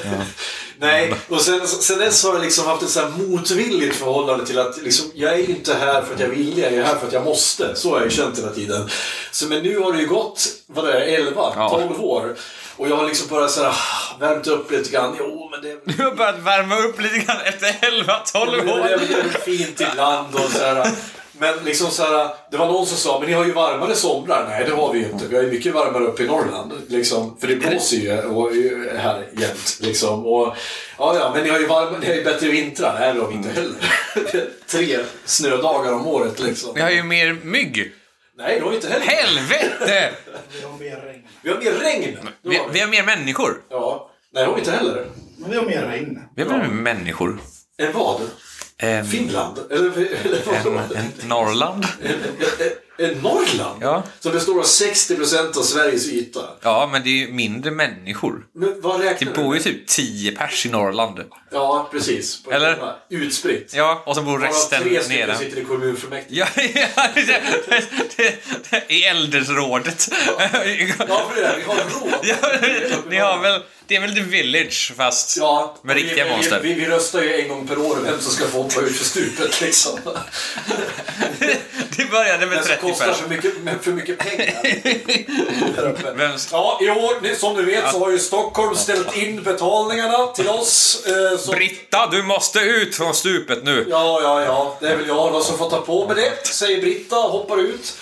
[0.78, 4.82] Nej, och sen, sen dess har jag liksom haft ett så motvilligt förhållande till att
[4.82, 7.12] liksom, jag är ju inte här för att jag vill, jag är här för att
[7.12, 7.76] jag måste.
[7.76, 8.88] Så har jag ju känt hela tiden.
[9.30, 11.68] Så, men nu har det ju gått, vad är, 11, Ja.
[11.88, 12.36] 12 år.
[12.76, 15.16] Och jag har liksom bara så här, ah, värmt upp lite grann.
[15.18, 18.78] Jo, men det, Du har börjat värma upp lite grann efter 11-12 det, år.
[18.78, 20.90] det, är väl fint ibland och så här.
[21.38, 24.46] Men liksom så här, det var någon som sa, men ni har ju varmare somrar.
[24.48, 25.26] Nej, det har vi ju inte.
[25.26, 26.72] Vi har ju mycket varmare uppe i Norrland.
[26.88, 28.52] Liksom, för det blåser ju och,
[28.98, 29.78] här jämt.
[29.80, 30.26] Liksom.
[30.26, 30.56] Och,
[30.98, 32.96] ja, ja, men ni har ju, varm, ni har ju bättre vintrar.
[33.00, 33.74] Nej, det har vi inte heller.
[34.66, 36.74] Tre snödagar om året liksom.
[36.74, 37.92] Vi har ju mer mygg.
[38.38, 39.06] Nej, det har vi inte heller.
[39.06, 40.10] Helvete!
[40.52, 41.22] Vi har mer regn.
[41.42, 42.18] Vi har mer regn.
[42.42, 42.80] Vi, har vi vi.
[42.80, 43.60] har mer människor.
[43.70, 44.10] Ja.
[44.32, 45.06] Nej, det har vi inte heller.
[45.38, 46.22] Men vi har mer regn.
[46.36, 47.38] Vi har mer människor.
[47.76, 48.20] En vad?
[48.78, 49.58] En, Finland?
[49.70, 49.90] Eller,
[50.24, 51.86] eller en, en Norrland.
[52.98, 53.82] En Norrland?
[53.82, 54.02] Ja.
[54.20, 56.40] Som består av 60% av Sveriges yta.
[56.62, 58.46] Ja, men det är ju mindre människor.
[58.54, 61.20] Men vad Det räknar bor ju typ 10 pers i Norrland.
[61.50, 62.42] Ja, precis.
[62.42, 62.92] På Eller?
[63.10, 63.72] Utspritt.
[63.74, 65.38] Ja, och så bor resten tre stycken nere.
[65.38, 66.38] sitter i kommunfullmäktige.
[66.38, 66.46] Ja,
[66.96, 67.82] ja det, det,
[68.16, 68.34] det,
[68.70, 70.08] det, i äldresrådet.
[70.38, 72.18] Ja, för det är, vi har råd.
[72.22, 72.36] Ja,
[73.10, 76.60] ni har väl, det är väl The Village fast Ja, med vi- riktiga vi, monster.
[76.62, 79.04] Vi, vi röstar ju en gång per år vem som ska få hoppa ut för
[79.04, 79.98] stupet liksom.
[81.96, 84.62] Det började med Den som 30 kostar för mycket, men för mycket pengar.
[85.76, 86.12] Där uppe.
[86.16, 90.48] Vem- Ja, i år, som du vet, så har ju Stockholm ställt in betalningarna till
[90.48, 91.02] oss.
[91.06, 93.86] Eh, så Britta, du måste ut från stupet nu.
[93.90, 94.76] Ja, ja, ja.
[94.80, 97.94] Det är väl jag då som får ta på mig det, säger Britta, hoppar ut.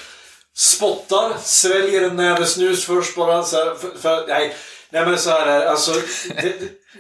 [0.57, 3.43] Spottar, sväljer en näve snus först bara.
[3.45, 4.55] Så här, för, för, nej,
[4.95, 5.93] nej, men så här alltså...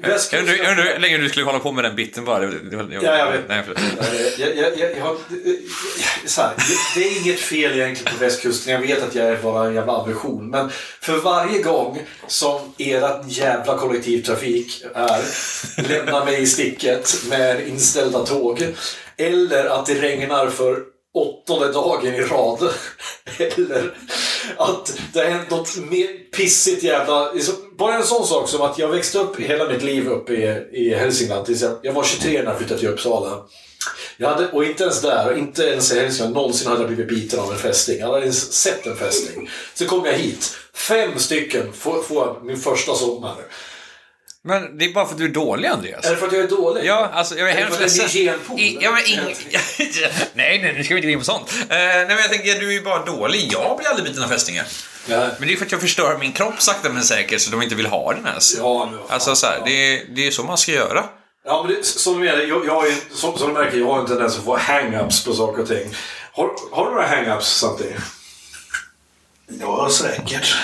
[0.02, 2.44] Det, Jag undrar, hur länge du skulle hålla på med den biten bara.
[2.44, 3.48] Ja, jag vet.
[3.48, 3.64] Nej,
[4.38, 5.16] Jag, jag, jag, jag,
[6.26, 8.72] så här, det, det är inget fel egentligen på västkusten.
[8.72, 10.50] Jag vet att jag är bara en jävla aversion.
[10.50, 15.20] Men för varje gång som ert jävla kollektivtrafik är
[15.88, 18.66] lämnar mig i sticket med inställda tåg.
[19.16, 22.70] Eller att det regnar för åttonde dagen i rad.
[23.38, 23.94] Eller
[24.56, 27.32] att det har hänt något mer pissigt jävla...
[27.32, 30.68] Liksom, bara en sån sak som att jag växte upp hela mitt liv uppe i,
[30.72, 31.46] i Hälsingland.
[31.46, 33.42] tills jag- Jag var 23 när jag flyttade till Uppsala.
[34.16, 37.40] Jag hade, och inte ens där, inte ens i Hälsingland, någonsin hade jag blivit biten
[37.40, 37.98] av en fästing.
[37.98, 39.50] Jag hade ens sett en fästing.
[39.74, 40.56] Så kom jag hit.
[40.74, 43.34] Fem stycken får får jag min första sommar.
[44.46, 46.04] Men det är bara för att du är dålig, Andreas.
[46.04, 46.84] Är det för att jag är dålig?
[46.84, 48.20] Ja, alltså jag är Är det hemskt för att det är ledsen.
[48.20, 49.20] hygienpool, I- Ja, men ing...
[50.34, 51.52] nej, nej, nu ska vi inte gå in på sånt.
[51.60, 53.52] Eh, nej, men jag tänker, du är ju bara dålig.
[53.52, 54.66] Jag blir aldrig biten av fästingar.
[55.06, 55.26] Ja.
[55.38, 57.74] Men det är för att jag förstör min kropp sakta men säkert så de inte
[57.74, 58.56] vill ha den ens.
[58.58, 58.98] Ja, fan.
[59.08, 61.04] Alltså så här, det, är, det är så man ska göra.
[61.44, 63.86] Ja, men det, som, du menar, jag, jag har ju, som, som du märker, jag
[63.86, 65.94] har en tendens att få hang-ups på saker och ting.
[66.32, 67.96] Har, har du några hang-ups samtidigt?
[69.60, 70.54] Ja, säkert.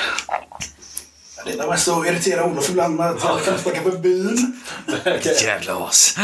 [1.44, 3.98] Det är det mest att irritera Olof ibland med att jag kan inte snacka för
[3.98, 4.60] byn.
[5.42, 6.16] Jävla as.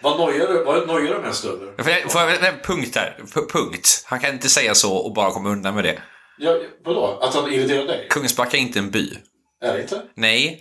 [0.00, 1.82] Vad nojar du, vad nojar du mest över?
[1.82, 3.16] Får jag, får jag, nej, punkt här.
[3.34, 4.04] P- punkt.
[4.06, 6.02] Han kan inte säga så och bara komma undan med det.
[6.38, 7.18] Ja, vadå?
[7.22, 8.06] Att han irriterar dig?
[8.10, 9.18] Kungsbacka är inte en by.
[9.62, 10.02] Är det inte?
[10.16, 10.60] Nej.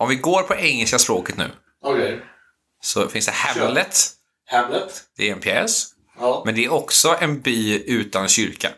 [0.00, 1.50] Om vi går på engelska språket nu
[1.84, 2.20] Okej.
[2.82, 3.96] så finns det Hamlet.
[4.50, 5.02] Hamlet?
[5.16, 5.86] Det är en pjäs.
[6.20, 6.42] Ja.
[6.46, 8.68] Men det är också en by utan kyrka.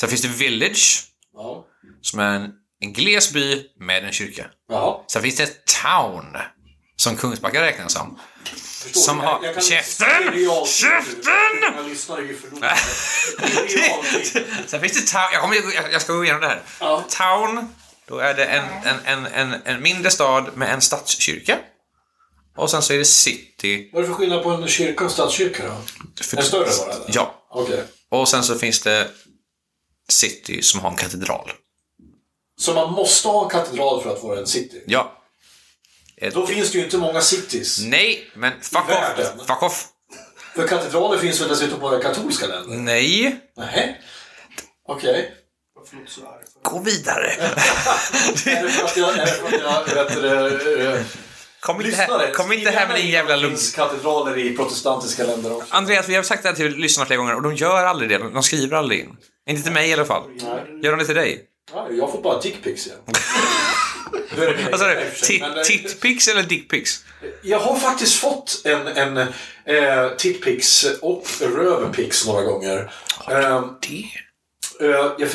[0.00, 1.04] Sen finns det Village,
[1.34, 1.64] ja.
[2.02, 4.46] som är en, en gles by med en kyrka.
[4.70, 5.00] Jaha.
[5.12, 6.36] Sen finns det Town,
[6.96, 8.18] som Kungsbacka räknas som.
[8.82, 10.34] Förstår Som har- Jag- jag kan- Käften!
[10.66, 11.86] Käften!
[14.66, 16.62] Sen finns det Town, jag, kommer, jag, jag ska gå igenom det här.
[16.80, 17.04] Ja.
[17.08, 17.68] Town,
[18.08, 21.58] då är det en, en, en, en, en mindre stad med en stadskyrka.
[22.56, 23.90] Och sen så är det city.
[23.92, 25.76] Vad är det för skillnad på en kyrka och stadskyrka då?
[26.24, 26.82] För- En större det?
[26.94, 27.04] eller?
[27.08, 27.46] Ja.
[27.50, 27.84] Okej.
[28.10, 29.08] Och sen så finns det
[30.08, 31.50] city som har en katedral.
[32.58, 34.82] Så man måste ha en katedral för att vara en city?
[34.86, 35.12] Ja.
[36.16, 37.78] Ett- Då finns det ju inte många cities.
[37.84, 39.46] Nej, men fuck off.
[39.46, 39.86] Fuck off.
[40.54, 42.76] För katedraler finns väl dessutom bara i katolska länder?
[42.76, 43.40] Nej.
[43.56, 44.00] Nej.
[44.88, 45.32] Okej.
[46.62, 47.30] Gå vidare.
[47.30, 49.10] Är det för att jag...
[49.18, 51.02] Är det för att jag vet, du, eh,
[51.60, 53.54] Kom inte här, kom inte här med din jävla Det lugn.
[53.56, 55.74] finns katedraler i protestantiska länder också.
[55.74, 58.18] Andreas, vi har sagt det här till lyssnarna flera gånger och de gör aldrig det.
[58.18, 59.16] De skriver aldrig in.
[59.48, 60.22] Inte till mig i alla fall.
[60.82, 61.44] Gör de det till dig?
[61.72, 62.98] Ja, jag får bara dickpics igen.
[64.70, 64.94] Vad sa du?
[65.40, 67.04] men, eh, eller dickpics?
[67.42, 69.16] Jag har faktiskt fått en, en
[69.64, 72.92] eh, titpics och röverpics några gånger.
[73.30, 74.04] Eh, Det?
[74.80, 75.28] eh, jag,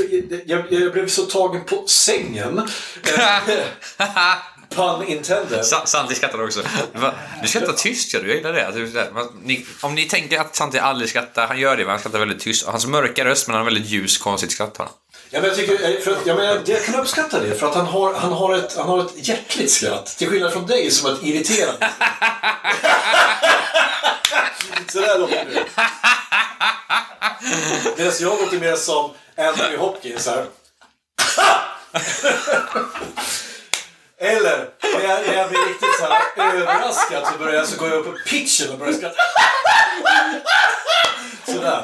[0.45, 2.61] jag, jag blev så tagen på sängen.
[4.75, 5.65] Pun intended.
[5.65, 6.61] Sa- Santi skrattar också.
[7.41, 8.19] Du skrattar tyst, ja.
[8.19, 9.61] Du jag gillar det.
[9.81, 12.65] Om ni tänker att Santi aldrig skrattar, han gör det, men han skrattar väldigt tyst.
[12.67, 14.79] Hans mörka röst, men han har väldigt ljus, konstigt skratt.
[15.33, 17.75] Ja, men jag, tycker, eh, för att, jag, menar, jag kan uppskatta det, för att
[17.75, 20.05] han har, han, har ett, han har ett hjärtligt skratt.
[20.05, 21.89] Till skillnad från dig som har ett irriterande
[24.87, 25.65] Så där låter du.
[27.97, 30.45] Medan jag låter mer som Anthony Hopkins här.
[34.19, 36.21] Eller när jag, när jag blir riktigt så här
[36.55, 39.15] överraskad så, börjar jag, så går jag upp på pitchen och börjar skratta.
[41.45, 41.83] Sådär.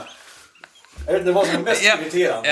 [1.08, 2.50] Vet inte vad som är mest irriterande.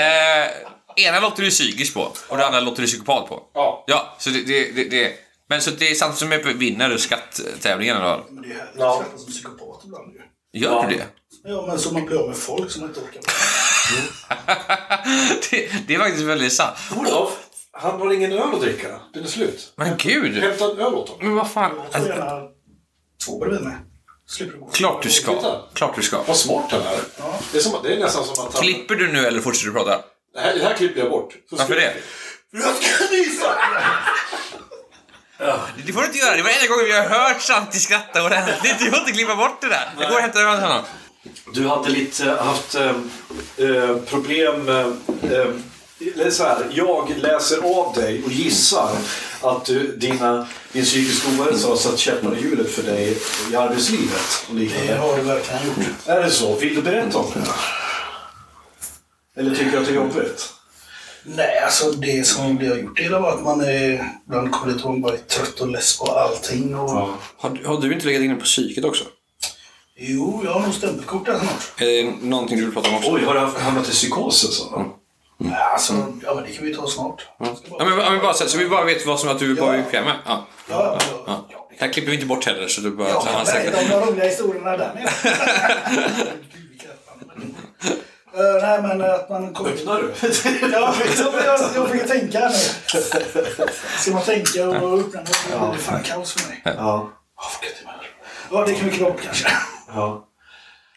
[0.96, 3.42] Ena låter du psykisk på och det andra låter du psykopat på.
[3.54, 3.84] Ja.
[3.86, 4.42] Ja, så det...
[4.42, 5.12] det, det, det
[5.48, 8.22] men så det är Santi som är vinner skatttävlingen eller?
[8.30, 8.90] Men det är härligt Ja.
[8.92, 10.60] att skratta som psykopat ibland ju.
[10.60, 10.86] Gör Ja.
[10.90, 11.06] du det?
[11.44, 13.30] Ja, men så man blir av med folk som man inte orkar med.
[15.50, 15.70] det?
[15.86, 16.76] Det är faktiskt väldigt sant.
[16.96, 17.32] Olof,
[17.72, 19.00] han har ingen öl att dricka.
[19.14, 19.72] Den är slut.
[19.76, 20.34] Men gud!
[20.42, 21.26] Hämta en öl åt honom.
[21.26, 21.70] Men vad fan?
[21.92, 22.42] Jag tar gärna
[23.26, 23.74] två bredvid mig.
[24.72, 25.60] Klart du ska.
[25.74, 26.22] Klart du ska.
[26.22, 26.98] Vad smart han är.
[27.52, 28.62] Det är, som, det är nästan som att han...
[28.62, 30.00] Klipper du nu eller fortsätter du prata?
[30.36, 31.34] Det här, det här klipper jag bort.
[31.50, 31.94] Så Varför det?
[32.50, 33.54] För jag ska nysa!
[35.86, 36.36] Det får du inte göra.
[36.36, 38.78] Det var enda gången vi har hört Santi skratta ordentligt.
[38.78, 39.88] Du får inte klippa bort det där.
[39.98, 40.84] Jag går och hämtar till honom.
[41.54, 44.68] Du hade lite haft eh, problem...
[46.14, 48.90] Eller så här, jag läser av dig och gissar
[49.42, 53.18] att du, dina, din psykiska ohälsa har satt käppar i hjulet för dig
[53.52, 55.76] i arbetslivet och Det har du verkligen gjort.
[56.06, 56.56] Är det så?
[56.56, 57.40] Vill du berätta om det?
[59.36, 60.52] Eller tycker du att det är jobbigt?
[61.24, 64.10] Nej, alltså det som det har gjort det var att man är,
[64.84, 66.74] och man bara är trött och less på allting.
[66.78, 66.90] Och,
[67.36, 69.04] Har, du- har du inte legat inne på psyket också?
[69.98, 71.80] Jo, jag har nog stämpelkort där snart.
[71.80, 73.10] Är det någonting du vill prata om också?
[73.12, 74.84] Oj, har du hamnat i psykos alltså?
[75.38, 77.20] Ja, alltså, ja, men det kan vi ta snart.
[77.20, 79.38] Ska bara- Ja, men, ja, men bara, så, så vi bara vet vad som att
[79.38, 79.82] du är bara Ja.
[79.82, 80.14] bekväm med?
[80.26, 80.46] Ja.
[80.70, 81.46] Ja, ja, Ja.
[81.50, 81.68] ja.
[81.78, 83.08] Här klipper vi inte bort heller så du bara...
[83.08, 83.28] Jag så
[83.82, 85.08] om de roliga historierna där nere.
[88.36, 89.70] Eh, Nej, men att man kommer...
[89.70, 90.12] Öppnar du?
[90.72, 92.56] Ja, jag, jag, jag fick tänka här nu.
[93.98, 96.60] Ska man tänka och öppna något så blir det fan kaos för mig.
[96.64, 96.72] Ja.
[96.76, 97.12] Ja.
[98.50, 99.48] Ja, det kan vi bort kanske.
[99.88, 100.28] ja.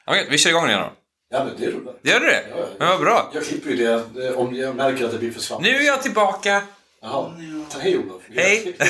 [0.07, 0.91] Okej, vi kör igång igen då.
[1.31, 1.99] Ja, men det är roligt.
[2.03, 2.43] Gör du det?
[2.49, 2.65] Ja, ja.
[2.79, 3.31] Men vad bra.
[3.33, 5.61] Jag klipper ju det om jag märker att det blir för svamp.
[5.63, 6.61] Nu är jag tillbaka.
[7.01, 7.31] Jaha.
[7.79, 8.21] Hej Olof.
[8.35, 8.75] Hej.
[8.77, 8.85] det,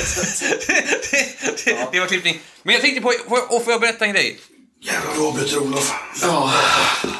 [1.64, 2.40] det, det var klippning.
[2.62, 3.12] Men jag tänkte på,
[3.48, 4.40] och får jag berätta en grej?
[4.82, 5.92] Jävlar, du avbryter Olof.
[6.22, 6.52] Ja.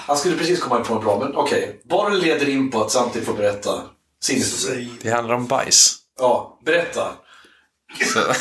[0.07, 1.81] Han skulle precis komma på en bra, men okej.
[1.85, 3.83] Bara det leder in på att Santi får berätta
[4.23, 4.77] sin historia.
[4.77, 4.91] Säg.
[5.03, 5.97] Det handlar om bajs.
[6.19, 7.13] Ja, berätta.
[8.13, 8.19] Så.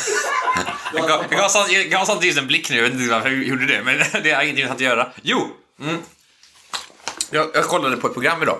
[0.94, 1.24] Jag gav-
[1.70, 4.30] jag gav samtidigt en blick nu, jag vet inte varför jag gjorde det, men det
[4.32, 5.12] har ingenting att göra.
[5.22, 5.46] Jo!
[5.80, 5.96] Mm.
[7.30, 8.58] Jag, jag kollade på ett program idag.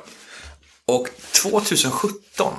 [0.87, 1.09] Och
[1.43, 2.55] 2017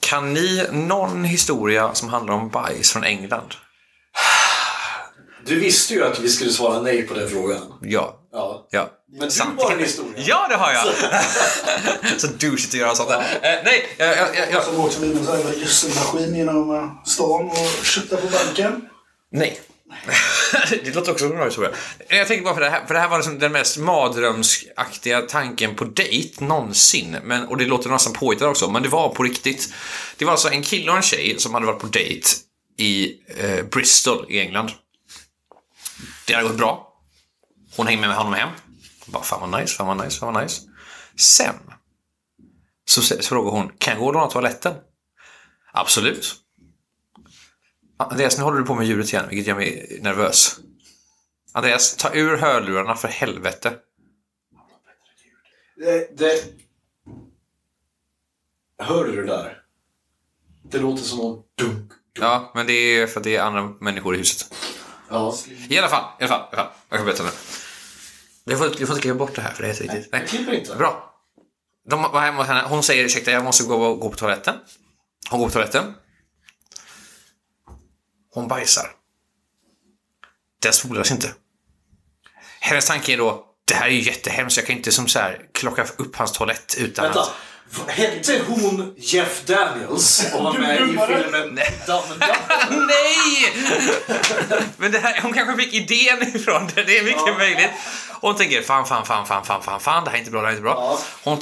[0.00, 3.54] kan ni någon historia som handlar om bajs från England?
[5.46, 7.72] Du visste ju att vi skulle svara nej på den frågan.
[7.80, 8.18] Ja.
[8.32, 8.68] Ja.
[8.70, 8.90] Ja.
[9.12, 9.62] Men du Sant.
[9.62, 10.12] har en historia.
[10.16, 10.84] Ja, det har jag!
[12.20, 13.20] så douchigt att göra sånt där.
[13.20, 16.74] Eh, nej, jag, jag, jag, jag, Som åkte med en sån här jävla gödselmaskin genom
[16.74, 18.88] eh, stan och köttade på banken.
[19.32, 19.60] Nej.
[20.70, 21.70] det låter också som en bra historia.
[22.08, 25.74] Jag tänker bara för det här, för det här var liksom den mest mardrömsaktiga tanken
[25.74, 27.16] på dejt någonsin.
[27.24, 29.74] Men, och det låter nästan påhittat också, men det var på riktigt.
[30.16, 32.28] Det var alltså en kille och en tjej som hade varit på dejt
[32.78, 34.70] i eh, Bristol i England.
[36.26, 37.02] Det hade gått bra.
[37.76, 38.48] Hon hängde med honom hem.
[39.06, 40.62] Bara, fan vad nice, fan vad nice, fan vad nice.
[41.16, 41.54] Sen
[42.84, 44.74] så, så frågar hon, kan jag gå och låna toaletten?
[45.72, 46.34] Absolut.
[47.96, 50.58] Andreas, nu håller du på med ljudet igen, vilket gör mig nervös.
[51.52, 53.74] Andreas, ta ur hörlurarna för helvete.
[55.76, 56.44] Det, det...
[58.78, 59.62] Hör du det där?
[60.62, 61.92] Det låter som någon dunk.
[62.12, 64.54] Ja, men det är för att det är andra människor i huset.
[65.12, 65.34] Ja.
[65.68, 66.40] I alla fall, i alla fall.
[66.52, 66.72] I alla fall.
[66.88, 67.30] Jag kan berätta nu.
[68.44, 70.08] Du får, du får inte klippa bort det här för det är helt riktigt.
[70.12, 70.76] Jag klipper inte.
[70.76, 71.14] Bra.
[71.90, 72.62] De var hemma hos henne.
[72.68, 74.54] Hon säger ursäkta, jag måste gå, gå på toaletten.
[75.30, 75.94] Hon går på toaletten.
[78.34, 78.86] Hon bajsar.
[80.62, 81.34] Den spolas inte.
[82.60, 85.46] Hennes tanke är då, det här är ju jättehemskt, jag kan inte som så här
[85.54, 87.20] klocka upp hans toalett utan Vänta.
[87.20, 87.32] att...
[87.88, 91.22] Hette hon Jeff Daniels och var med i Dummare.
[91.22, 91.54] filmen
[91.86, 92.86] Dumb and Dumber?
[92.86, 93.52] Nej!
[94.76, 97.70] Men det här, hon kanske fick idén ifrån det, det är mycket möjligt.
[98.20, 100.46] Hon tänker, fan, fan, fan, fan, fan, fan, fan, det här är inte bra, det
[100.46, 100.98] här är inte bra.
[101.24, 101.38] Hon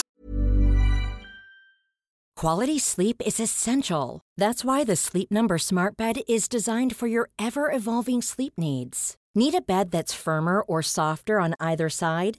[2.41, 4.21] Quality sleep is essential.
[4.41, 9.15] That's why the Sleep Number Smart Bed is designed for your ever evolving sleep needs.
[9.35, 12.39] Need a bed that's firmer or softer on either side?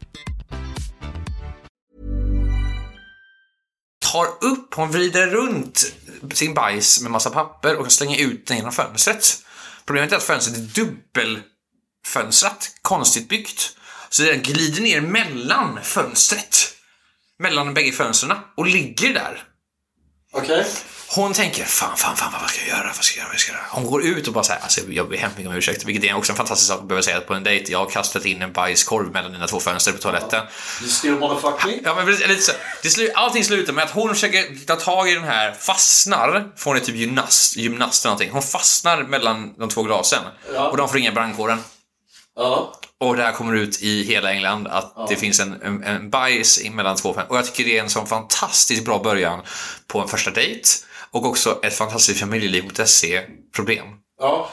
[4.11, 5.93] tar upp, hon vrider runt
[6.33, 9.43] sin bajs med massa papper och slänger ut den genom fönstret.
[9.85, 13.77] Problemet är att fönstret är dubbelfönstrat, konstigt byggt.
[14.09, 16.73] Så den glider ner mellan fönstret.
[17.39, 19.43] Mellan de bägge fönstren och ligger där.
[20.31, 20.65] Okej.
[21.15, 22.91] Hon tänker, fan, fan, fan, vad ska jag göra?
[22.95, 23.31] Vad ska jag göra?
[23.31, 23.67] Vad ska jag göra?
[23.69, 26.13] Hon går ut och bara säger, alltså jag ber hemskt mycket om ursäkt, vilket är
[26.13, 27.71] också en fantastisk sak att behöva säga på en dejt.
[27.71, 30.43] Jag har kastat in en bajskorv mellan dina två fönster på toaletten.
[30.81, 31.15] You still
[31.65, 31.79] me?
[31.83, 32.51] Ja, men lite så.
[32.83, 36.65] Det slu, allting slutar med att hon försöker ta tag i den här, fastnar, för
[36.65, 38.31] hon är typ gymnast, gymnast eller någonting.
[38.31, 40.23] Hon fastnar mellan de två glasen.
[40.53, 40.69] Ja.
[40.69, 41.63] Och de får ringa brandkåren.
[42.35, 42.79] Ja.
[42.99, 46.61] Och det här kommer ut i hela England att det finns en, en, en bajs
[46.71, 47.31] mellan två fönster.
[47.31, 49.41] Och jag tycker det är en sån fantastiskt bra början
[49.87, 50.69] på en första dejt.
[51.13, 53.87] Och också ett fantastiskt familjeliv.se-problem.
[54.19, 54.51] Ja.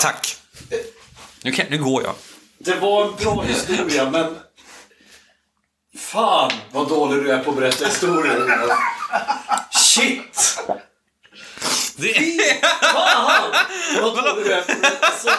[0.00, 0.36] Tack.
[1.42, 2.14] Nu, kan, nu går jag.
[2.58, 4.36] Det var en bra historia, men...
[5.98, 8.60] Fan vad dålig du är på att berätta historier.
[9.70, 10.58] Shit!
[11.96, 12.60] Det är...
[12.92, 13.52] Fan
[14.02, 15.06] vad dålig du är på att berätta.
[15.06, 15.30] Alltså,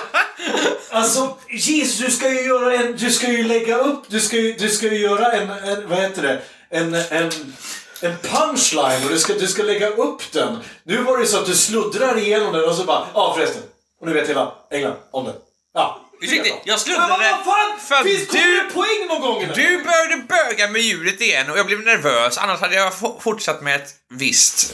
[0.90, 2.98] alltså Jesus, du ska ju göra en...
[2.98, 4.04] Du ska ju lägga upp...
[4.08, 5.90] Du ska ju, du ska ju göra en, en...
[5.90, 6.42] Vad heter det?
[6.70, 6.94] En...
[6.94, 7.32] en
[8.02, 10.60] en punchline och du ska, du ska lägga upp den.
[10.84, 13.62] Nu var det så att du sluddrar igenom den och så bara, ja förresten.
[14.02, 15.34] Och nu vet hela England om det.
[15.74, 16.04] Ja.
[16.22, 17.80] Ursäkta, jag Men vad fan!
[17.88, 19.44] för att Finns kommer du, poäng någon gång?
[19.44, 19.56] eller?
[19.56, 22.38] du började böga med djuret igen och jag blev nervös.
[22.38, 24.74] Annars hade jag fortsatt med ett visst...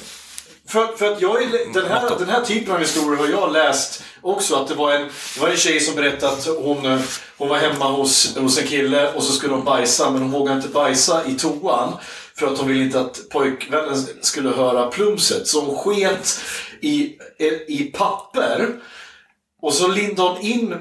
[0.67, 4.03] För, för att jag är, den, här, den här typen av historier har jag läst
[4.21, 4.55] också.
[4.55, 5.01] Att det var en,
[5.35, 7.03] det var en tjej som berättade att hon,
[7.37, 10.57] hon var hemma hos, hos en kille och så skulle hon bajsa men hon vågade
[10.57, 11.97] inte bajsa i toan.
[12.43, 15.47] För att hon ville inte att pojkvännen skulle höra plumset.
[15.47, 16.39] Så hon sket
[16.81, 17.17] i,
[17.67, 18.79] i papper.
[19.61, 20.75] Och så lindade hon in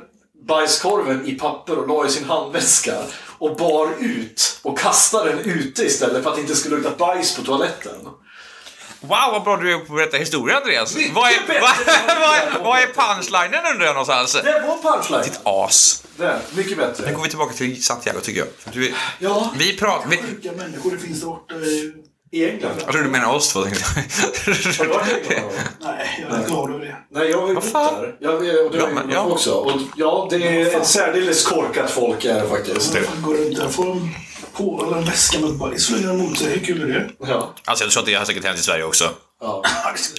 [0.48, 2.94] bajskorven i papper och la i sin handväska.
[3.38, 7.36] Och bar ut och kastade den ute istället för att det inte skulle lukta bajs
[7.36, 8.08] på toaletten.
[9.02, 10.96] Wow, vad bra du är på att berätta historia, Andreas.
[10.96, 14.32] Mycket Vad är, vad, vad vad, är, vad är punchlinen undrar jag någonstans?
[14.32, 15.34] Det var punchline.
[15.44, 16.02] As.
[16.16, 17.06] Där, mycket bättre.
[17.10, 18.48] Nu går vi tillbaka till Santiago tycker jag.
[18.72, 19.50] Du, är- Ja.
[19.58, 20.08] Vi pratar...
[20.08, 21.92] Vi, Sjuka människor det finns där borta i...
[22.50, 22.72] England?
[22.84, 25.52] jag tror du menar oss två, tänkte Har du varit i England?
[25.80, 26.96] Nej, jag är glad över det.
[27.10, 27.94] Nej, jag har ju Vad bott fan?
[27.94, 28.16] där.
[28.20, 28.42] Jag, och
[28.72, 29.20] det har Ja, ju ja.
[29.24, 29.52] också.
[29.52, 32.94] Och, ja, det är ett särdeles korkat folk är det faktiskt.
[32.94, 34.10] Man går runt där får en
[34.52, 36.48] på eller en väska med bajs flygande mot sig.
[36.58, 37.10] Hur kul är det?
[37.18, 37.54] Ja.
[37.64, 39.10] Alltså jag tror att det har säkert hänt i Sverige också.
[39.40, 39.62] ja.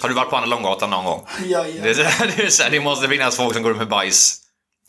[0.01, 1.27] Har du varit på Anna Långgatan någon gång?
[1.45, 1.85] Ja, Det, ja.
[1.85, 4.39] är, det, är så här, det måste finnas folk som går runt med bajs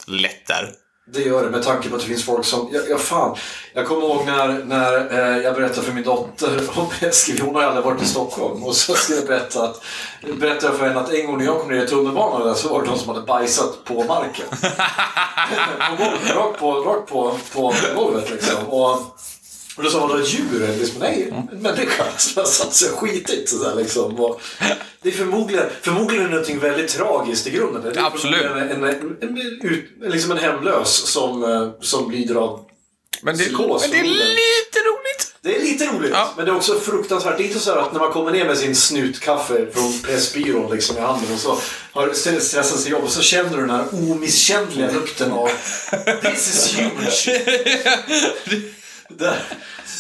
[0.06, 0.72] lätt där.
[1.12, 2.68] Det gör det med tanke på att det finns folk som...
[2.72, 3.36] Ja, ja fan.
[3.74, 7.40] Jag kommer ihåg när, när eh, jag berättade för min dotter om Eskil.
[7.40, 8.64] Hon har aldrig varit i Stockholm.
[8.64, 9.82] Och så skulle jag berätta, att,
[10.40, 12.82] berätta för henne att en gång när jag kom ner i tunnelbanan där så var
[12.82, 14.46] det någon som hade bajsat på marken.
[15.90, 18.66] på golvet, rakt på, rakt på, på golvet liksom.
[18.68, 19.16] Och
[19.76, 20.76] Och då sa man då djur?
[20.78, 23.48] Liksom, nej, en människa som har satt sig och skitit.
[23.48, 24.20] Sådär, liksom.
[24.20, 24.40] och
[25.02, 27.82] det är förmodligen, förmodligen någonting väldigt tragiskt i grunden.
[27.82, 28.44] Det är Absolut.
[28.44, 32.64] En, en, en, ut, liksom en hemlös som, eh, som lider av
[33.22, 35.34] Men det, Psykos, men det är lite roligt.
[35.40, 36.32] Det är lite roligt, Ja.
[36.36, 37.36] men det är också fruktansvärt.
[37.36, 40.96] Det är inte så att när man kommer ner med sin snutkaffe från Pressbyrån liksom
[40.96, 41.58] i handen och så
[41.92, 45.50] har stressat sig jobb och så känner du den här omisskännliga lukten av
[46.22, 47.40] This is huge.
[49.08, 49.42] Där,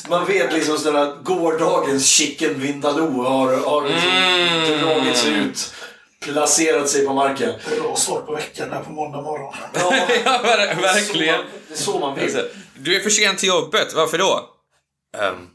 [0.08, 5.74] man vet liksom sådär att gårdagens chicken vindaloo har, har liksom dragit sig ut,
[6.20, 7.52] placerat sig på marken.
[7.80, 9.54] Bra start på veckan här på måndag morgon.
[9.74, 9.94] Ja,
[10.24, 11.40] Ja, ver- verkligen.
[11.68, 12.40] det är så man vill.
[12.78, 14.50] Du är för sent till jobbet, varför då?
[15.18, 15.46] Ehm,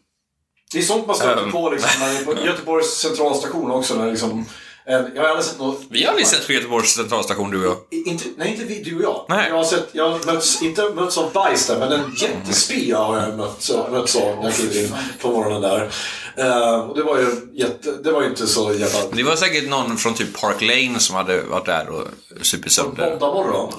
[0.72, 1.52] Det är sånt man stöter Um.
[1.52, 3.96] på liksom, när på Göteborgs centralstation också.
[3.96, 4.46] När liksom,
[4.90, 5.82] jag har aldrig sett något...
[5.90, 8.00] vi har aldrig sett på Göteborgs centralstation, du och jag.
[8.08, 9.26] Inte, nej, inte vi, du och jag.
[9.30, 9.50] Nej.
[9.50, 13.20] Jag har, sett, jag har mötts, inte mötts av bajs där, men en jättespya har
[13.20, 15.92] jag mötts, mötts av när jag klev in på morgonen där.
[16.36, 19.00] Eh, och det var ju jätte, det var ju inte så jävla...
[19.14, 22.08] Det var säkert någon från typ Park Lane som hade varit där och
[22.42, 23.10] supit sönder.
[23.10, 23.74] Måndag morgon.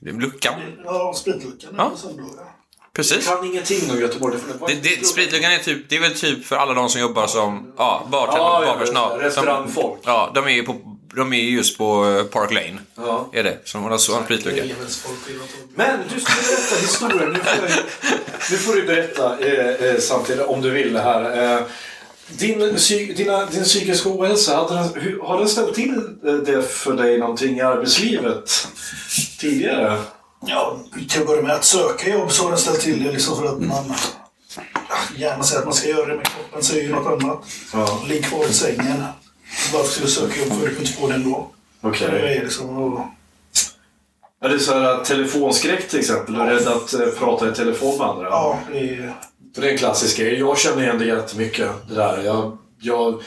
[0.00, 0.54] Luckan.
[0.84, 1.92] Ja, spritluckan Ja.
[2.94, 3.26] Precis.
[3.26, 4.36] Kan ingenting om Göteborg.
[4.66, 7.72] Det, Det, spritluckan är typ, det är väl typ för alla de som jobbar som
[7.76, 9.18] ja, bartender, Ja.
[9.20, 10.00] Restaurangfolk.
[10.04, 10.76] De, ja, de är ju på,
[11.14, 12.78] de är ju just på eh, Park Lane.
[12.94, 13.28] Ja.
[13.32, 13.58] Är det.
[13.64, 14.62] Som har en spritlucka.
[15.74, 17.32] Men du skulle berätta historien.
[17.32, 17.80] Nu får, jag,
[18.50, 21.54] nu får du berätta eh, eh, samtidigt om du vill här.
[21.56, 21.62] Eh,
[22.28, 22.76] din,
[23.16, 27.18] dina, din psykiska ohälsa, hade den, hur, har den ställt till eh, det för dig
[27.18, 28.68] någonting i arbetslivet
[29.40, 29.98] tidigare?
[30.46, 30.78] Ja,
[31.08, 33.46] till att börja med att söka jobb så har den ställt till det liksom för
[33.46, 33.94] att man
[34.88, 37.44] ja, gärna säger att man ska göra det men kroppen säger ju något annat.
[37.72, 38.02] Ja.
[38.08, 39.04] Ligg kvar i sängen.
[39.72, 41.50] Varför ska du söka jobb för du inte får det ändå?
[41.80, 42.08] Okej.
[42.10, 43.00] Det är liksom, och,
[44.40, 46.34] Är det så här telefonskräck till exempel?
[46.34, 48.24] Du är rädd att eh, prata i telefon med andra?
[48.24, 49.14] ja, det är,
[49.54, 50.38] För det är en klassisk grej.
[50.38, 51.70] Jag känner igen det jättemycket.
[51.88, 52.22] Det där.
[52.22, 53.22] Jag, jag...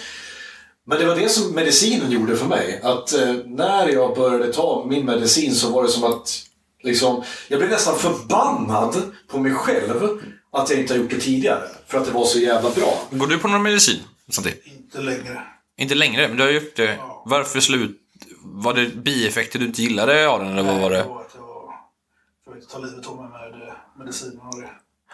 [0.85, 2.81] Men det var det som medicinen gjorde för mig.
[2.83, 6.46] Att eh, när jag började ta min medicin så var det som att
[6.87, 8.95] liksom, jag blev nästan förbannad
[9.27, 10.19] på mig själv
[10.51, 11.61] att jag inte har gjort det tidigare.
[11.87, 13.07] För att det var så jävla bra.
[13.11, 13.99] Går du på någon medicin?
[14.29, 14.63] Samtidigt?
[14.65, 15.41] inte längre.
[15.77, 16.97] Inte längre, men du har gjort det.
[17.25, 17.97] Varför slut?
[18.41, 20.97] Var det bieffekter du inte gillade av den eller vad var det?
[20.97, 24.69] Det var att jag försökte ta livet av mig med eh, medicinen och det.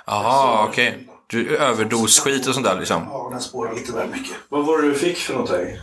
[0.05, 1.07] Jaha, okej.
[1.27, 3.07] Du Överdos-skit och sånt där liksom.
[3.09, 4.35] Ja, den spårar lite väl mycket.
[4.49, 5.77] Vad var det du fick för någonting?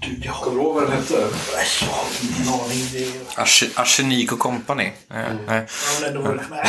[0.00, 1.14] Du, jag Kommer du ihåg vad den hette?
[1.14, 2.88] jag har ingen aning.
[2.92, 4.38] Det är, Arse- Arsenik och
[4.76, 4.96] nej.
[5.08, 5.16] ja,
[6.00, 6.66] men ändå var det, nej.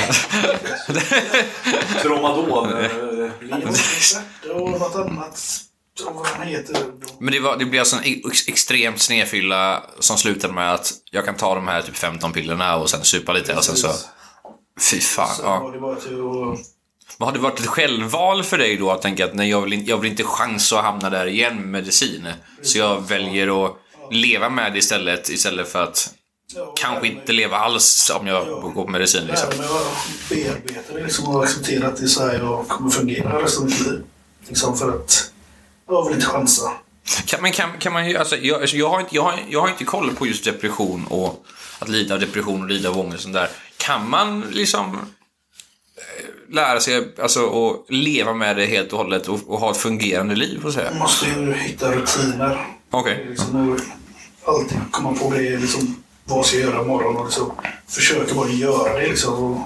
[2.01, 2.83] Tramadol?
[2.83, 2.89] eh,
[4.43, 5.61] Det var något annat.
[7.19, 11.25] Men det, var, det blev alltså en ex- extremt snedfylla som slutade med att jag
[11.25, 13.87] kan ta de här typ 15 pillerna och sen supa lite och sen så...
[14.91, 15.35] Fy fan.
[15.35, 15.69] Så Ja.
[15.73, 15.95] det var.
[16.45, 16.57] Men
[17.19, 19.97] har det varit ett självval för dig då att tänka att nej, jag, vill jag
[19.97, 22.27] vill inte chansa att hamna där igen med medicin.
[22.61, 23.77] Så jag väljer att
[24.11, 26.13] leva med det istället, istället för att
[26.55, 29.27] Ja, kanske inte leva alls om jag går på medicin.
[29.27, 29.49] Liksom.
[29.49, 32.89] Lära mig att bearbeta det liksom och acceptera att det är så här jag kommer
[32.89, 34.03] fungera resten av mitt liv.
[34.47, 35.31] Liksom för att
[35.87, 36.71] jag vill inte chansa.
[37.25, 39.69] Kan, men kan, kan man ju, alltså, jag, jag, har inte, jag, har, jag har
[39.69, 41.45] inte koll på just depression och
[41.79, 43.49] att lida av depression och lida av ångest och sånt där.
[43.77, 44.95] Kan man liksom
[45.95, 49.77] eh, lära sig alltså, att leva med det helt och hållet och, och ha ett
[49.77, 50.59] fungerande liv?
[50.61, 50.89] Så att säga?
[50.89, 52.67] Man måste ju hitta rutiner.
[52.91, 53.25] Okej.
[53.29, 53.69] Liksom,
[54.43, 55.57] och alltid komma på grejer.
[55.59, 57.17] Liksom, vad ska jag göra imorgon?
[57.17, 57.51] Och liksom,
[57.87, 59.07] försöka bara göra det.
[59.07, 59.61] Liksom, och,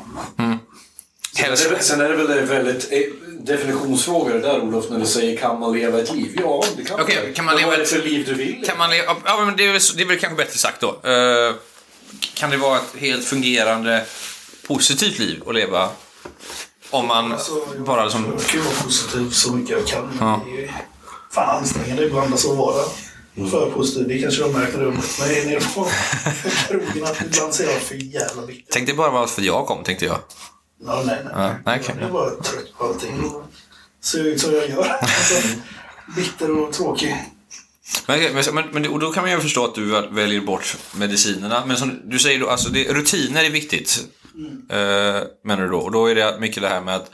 [1.35, 2.99] Sen är, det, sen är det väl en väldigt eh,
[3.39, 6.37] definitionsfråga det där Olof, när du säger kan man leva ett liv?
[6.43, 7.33] Ja, det kan Okej, man.
[7.33, 8.63] kan man leva vad är det ett- för liv du vill?
[8.67, 10.87] Kan man leva, ja, men det, är väl, det är väl kanske bättre sagt då.
[11.09, 11.55] Eh,
[12.33, 14.05] kan det vara ett helt fungerande
[14.67, 15.89] positivt liv att leva
[16.91, 18.39] om man alltså, jag bara liksom...
[18.39, 20.17] försöker vara positiv så mycket jag kan.
[20.19, 20.41] Ja.
[20.45, 20.81] det är
[21.31, 22.83] fan ansträngande ibland alltså, att vara
[23.49, 24.07] för positiv.
[24.07, 25.87] Det kanske jag märker jag mött mig nere på
[26.67, 27.03] krogen.
[27.03, 28.73] Att ibland ser jag för jävla bitter.
[28.73, 30.17] Tänk det bara var för jag kom, tänkte jag.
[30.85, 31.33] Ja, nej, nej.
[31.35, 31.95] Ja, nej, okej.
[31.99, 33.31] Jag är bara trött på allting.
[34.03, 34.97] Ser ut som jag gör.
[35.01, 35.47] Alltså,
[36.15, 37.15] bitter och tråkig.
[38.07, 41.63] Men, men, men, och då kan man ju förstå att du väl- väljer bort medicinerna.
[41.65, 44.07] Men som du säger då, alltså det, rutiner är viktigt.
[44.69, 45.77] Eh, menar du då?
[45.79, 47.11] Och då är det mycket det här med att,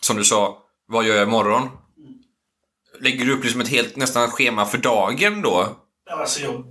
[0.00, 1.68] som du sa, vad gör jag imorgon?
[3.00, 5.68] Lägger du upp liksom ett helt nästan schema för dagen då?
[6.10, 6.64] Ja, Alltså, jag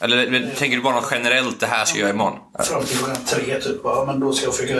[0.00, 2.38] Eller, eller tänker du bara något generellt, det här ska jag göra imorgon?
[2.64, 3.80] fram till klockan tre typ.
[3.84, 4.72] Ja, men då ska jag försöka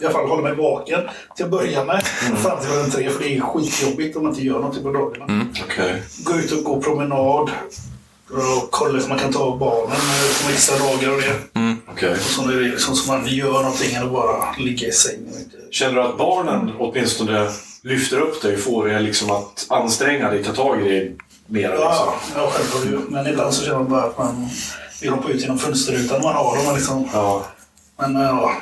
[0.00, 1.00] i alla fall hålla mig vaken
[1.36, 2.06] till att börja med.
[2.06, 3.10] Fram till klockan tre.
[3.10, 5.46] För det är skitjobbigt om man inte gör någonting på dagarna.
[5.64, 6.02] Okej.
[6.24, 7.50] Gå ut och gå promenad.
[8.30, 11.60] Och kolla om man kan ta barnen eh, på extra dagar och det.
[11.90, 12.12] Okej.
[12.12, 15.40] Och så är det liksom så man gör någonting att bara ligga i sängen och
[15.40, 17.50] inte Känner du att barnen åtminstone
[17.82, 21.16] lyfter upp dig och får dig liksom att anstränga dig, ta tag i dig
[21.46, 21.68] mer?
[21.68, 21.80] Liksom?
[21.82, 22.98] Ja, ja självklart ju.
[23.08, 24.48] Men ibland så känner man bara att man
[25.00, 26.64] vill hoppa ut genom fönsterrutan man har.
[26.64, 27.46] Man liksom, Ja.
[27.98, 28.52] Men eh, ja,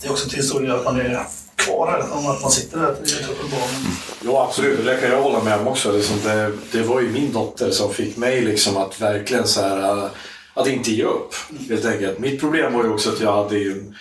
[0.00, 1.26] det är också till stor del att man är
[1.64, 2.18] kvar här.
[2.18, 3.96] Om att man sitter där till barnen.
[4.24, 4.84] Ja, absolut.
[4.84, 5.92] Det kan jag hålla med om också.
[5.92, 10.04] Liksom det, det var ju min dotter som fick mig liksom att verkligen så här,
[10.04, 10.10] äh,
[10.54, 11.34] att inte ge upp.
[11.68, 12.18] Helt enkelt.
[12.18, 13.96] Mitt problem var ju också att jag hade en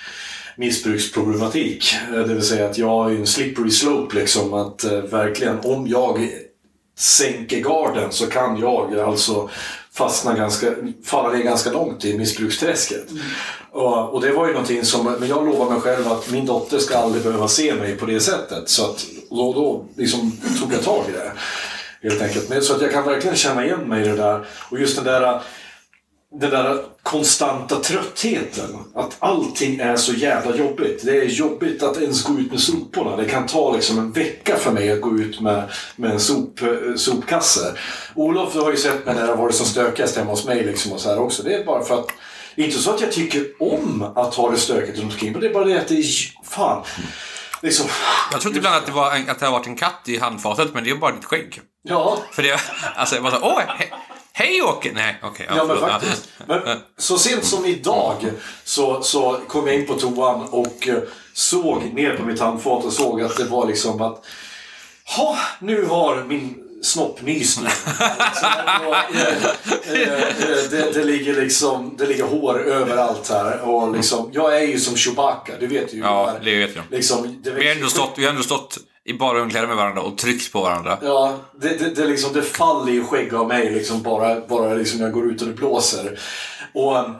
[0.56, 1.96] missbruksproblematik.
[2.12, 4.16] Det vill säga att jag är en slippery slope.
[4.16, 6.30] Liksom, att äh, verkligen, om jag
[6.98, 9.50] sänker garden så kan jag alltså
[10.00, 10.68] fastna ganska,
[11.04, 13.12] falla ner ganska långt i missbruksträsket.
[13.12, 13.24] Mm.
[13.72, 16.80] Och, och det var ju någonting som, men jag lovade mig själv att min dotter
[16.80, 18.70] ska aldrig behöva se mig på det sättet.
[18.70, 21.32] Så att, och då, då liksom tog jag tag i det.
[22.10, 22.50] Helt enkelt.
[22.50, 24.46] Men, så att jag kan verkligen känna igen mig i det där.
[24.70, 25.42] Och just den där
[26.32, 28.78] den där konstanta tröttheten.
[28.96, 31.02] Att allting är så jävla jobbigt.
[31.06, 33.16] Det är jobbigt att ens gå ut med soporna.
[33.16, 36.62] Det kan ta liksom en vecka för mig att gå ut med, med en sop,
[36.62, 37.74] eh, sopkasse.
[38.16, 40.92] Olof har ju sett mig när det har varit som stökigast hemma hos mig liksom
[40.92, 41.44] och så här också.
[41.44, 42.12] Det är bara för att
[42.56, 45.32] inte så att jag tycker om att ha det stökigt runt omkring.
[45.32, 46.06] Men det är bara det att det är...
[46.44, 46.84] Fan.
[47.62, 47.86] Liksom,
[48.32, 50.74] Jag trodde ibland att det, var en, att det har varit en katt i handfatet,
[50.74, 51.62] men det är bara ditt skägg.
[51.84, 52.60] ja, För det,
[52.96, 53.86] alltså, jag bara så, åh, he,
[54.40, 54.92] hej Åke!
[54.94, 55.46] Nej, okej.
[55.56, 56.30] Ja, men faktiskt.
[56.46, 56.62] Men
[56.98, 58.16] så sent som idag
[58.64, 60.98] så, så kom jag in på toan och eh,
[61.34, 64.26] såg ner på mitt handfat och såg att det var liksom att
[65.18, 67.70] Ha, nu har min snopp nyst nu.
[68.36, 73.62] Så det, var, eh, eh, det, det ligger liksom det ligger hår överallt här.
[73.62, 76.00] Och liksom, jag är ju som Chewbacca, du vet ju.
[76.00, 76.86] Ja, det vet jag.
[76.92, 78.78] Liksom, det Vi har ändå stått, vi har ändå stått
[79.10, 80.98] i bara underkläder med varandra och tryckt på varandra.
[81.02, 85.02] Ja, det, det, det, liksom, det faller ju skägg av mig liksom bara, bara liksom
[85.02, 86.20] jag går ut och det blåser.
[86.74, 87.16] Och, um,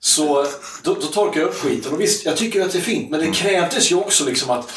[0.00, 0.46] så
[0.82, 1.92] då, då torkar jag upp skiten.
[1.92, 3.10] Och visst, jag tycker att det är fint.
[3.10, 4.72] Men det krävdes ju också liksom att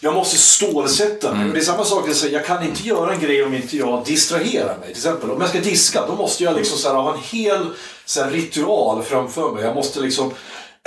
[0.00, 1.46] jag måste stålsätta mig.
[1.48, 3.76] Och det är samma sak, jag, säger, jag kan inte göra en grej om inte
[3.76, 4.88] jag distraherar mig.
[4.88, 7.66] Till exempel om jag ska diska, då måste jag liksom så här, ha en hel
[8.04, 9.64] så här, ritual framför mig.
[9.64, 10.32] Jag måste liksom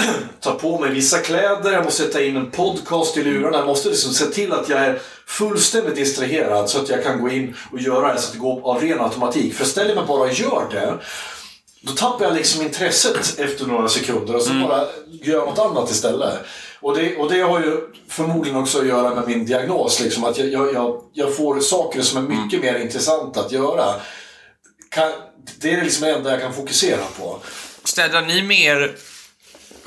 [0.39, 3.58] ta på mig vissa kläder, jag måste sätta in en podcast i lurarna.
[3.58, 7.30] Jag måste liksom se till att jag är fullständigt distraherad så att jag kan gå
[7.30, 9.54] in och göra det så att det går av ren automatik.
[9.54, 10.98] För ställer jag mig bara och gör det
[11.82, 15.91] då tappar jag liksom intresset efter några sekunder och så bara gör jag något annat
[15.91, 16.39] istället.
[16.80, 17.78] Och det, och det har ju
[18.08, 20.00] förmodligen också att göra med min diagnos.
[20.00, 23.95] Liksom, att jag, jag, jag, får saker som är mycket mer intressanta att göra.
[24.89, 25.12] Kan,
[25.60, 27.39] det är liksom det enda jag kan fokusera på.
[27.84, 28.95] Städar ni mer...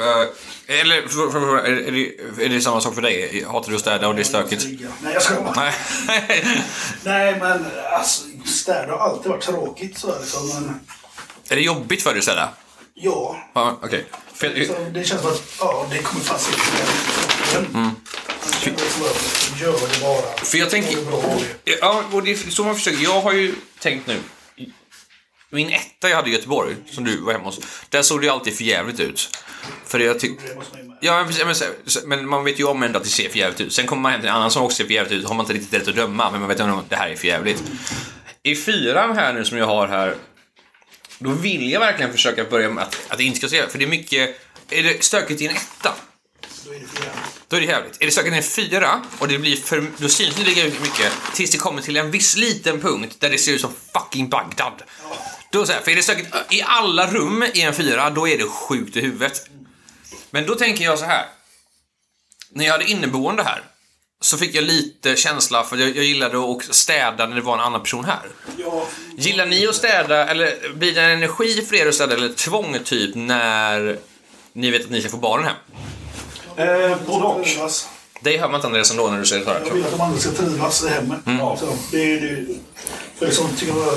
[0.00, 3.44] eh, eller, för, för, för, är, är, det, är det samma sak för dig?
[3.48, 4.64] Hatar du att städa och det är stökigt?
[5.00, 5.54] Nej, jag ska bara.
[5.56, 5.74] Nej.
[7.04, 9.98] Nej, men alltså, städa har alltid varit tråkigt.
[9.98, 10.80] Så, här, liksom, men,
[11.48, 12.48] är det jobbigt för dig att städa?
[12.94, 14.04] ja, Ja, okej.
[14.34, 17.74] För- så det känns som att ja, det kommer fast i kroppen.
[17.74, 17.90] Mm.
[19.60, 20.44] Gör det bara.
[20.44, 20.96] För jag tänker-
[21.64, 21.78] det.
[21.80, 23.02] Ja, och det är så man försöker.
[23.04, 24.16] Jag har ju tänkt nu.
[25.50, 28.32] Min etta jag hade i Göteborg, som du var hemma hos, där såg det ju
[28.32, 29.38] alltid för jävligt ut.
[29.86, 30.44] För jag tyckte...
[31.00, 31.54] Ja, men,
[32.04, 33.72] men, man vet ju om ändå att det ser för jävligt ut.
[33.72, 35.44] Sen kommer man hem till en annan som också ser för jävligt ut, har man
[35.44, 37.62] inte riktigt rätt att döma, men man vet ändå att det här är för jävligt.
[38.42, 40.14] I fyran här nu som jag har här,
[41.18, 43.84] då vill jag verkligen försöka börja med att, att det inte ska se, för det
[43.84, 44.40] är mycket...
[44.70, 45.94] Är det stökigt i en etta,
[46.64, 47.48] Då är det för jävligt.
[47.48, 48.02] då är det jävligt.
[48.02, 49.86] Är det stökigt i en fyra, och det blir för...
[49.96, 53.38] Då syns det lika mycket, tills det kommer till en viss liten punkt där det
[53.38, 54.82] ser ut som fucking Bagdad.
[55.52, 58.38] Då så här, för är det stökigt i alla rum i en fyra, då är
[58.38, 59.48] det sjukt i huvudet.
[60.30, 61.26] Men då tänker jag så här.
[62.52, 63.62] När jag hade inneboende här
[64.20, 67.60] så fick jag lite känsla för jag, jag gillade att städa när det var en
[67.60, 68.20] annan person här.
[68.56, 68.86] Ja,
[69.16, 72.78] Gillar ni att städa, eller blir det en energi för er att städa, eller tvång
[72.84, 73.98] typ när
[74.52, 75.56] ni vet att ni ska få barnen hem?
[76.56, 77.46] Eh, både och.
[78.22, 80.18] Det hör man inte Andreas ändå när du säger det Jag vill att de andra
[80.18, 81.26] ska trivas i hemmet.
[81.26, 81.38] Mm.
[81.38, 82.46] Så, det, är- det,
[83.18, 83.94] för liksom, tycker jag,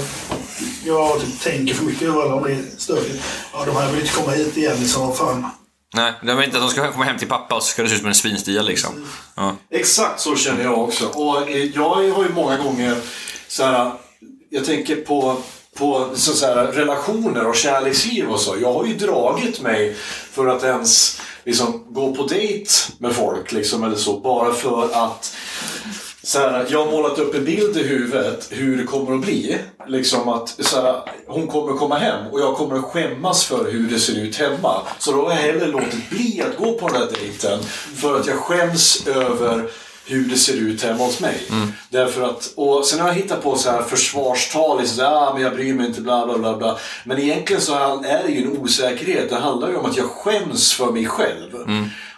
[0.86, 3.24] jag typ, tänker för mycket över alla om det är stökigt.
[3.54, 4.78] Ja, de här vill inte komma hit igen.
[4.80, 5.50] Liksom, vad fan.
[5.96, 7.90] Nej, det var inte att de ska komma hem till pappa och så ska det
[7.90, 9.08] se ut som en svinstia liksom.
[9.36, 9.56] Ja.
[9.72, 11.08] Exakt så känner jag också.
[11.08, 12.96] Och eh, jag har ju många gånger
[13.48, 13.92] så här,
[14.50, 15.38] jag tänker på,
[15.76, 18.56] på så så här, relationer och kärleksliv och så.
[18.62, 19.96] Jag har ju dragit mig
[20.32, 24.20] för att ens liksom, gå på dejt med folk liksom, eller så.
[24.20, 25.36] Bara för att
[26.24, 29.58] så här, jag har målat upp en bild i huvudet hur det kommer att bli.
[29.88, 33.90] Liksom att så här, hon kommer komma hem och jag kommer att skämmas för hur
[33.90, 34.82] det ser ut hemma.
[35.00, 37.60] Så då har jag hellre låtit bli att gå på den här dejten
[37.96, 39.70] för att jag skäms över
[40.06, 41.38] hur det ser ut hemma hos mig.
[41.90, 45.54] Därför att, och sen har jag hittat på så här försvarstal, liksom, ah, men jag
[45.54, 46.58] bryr mig inte, bla bla bla.
[46.58, 46.78] bla.
[47.04, 47.74] Men egentligen så
[48.06, 49.30] är det ju en osäkerhet.
[49.30, 51.52] Det handlar ju om att jag skäms för mig själv.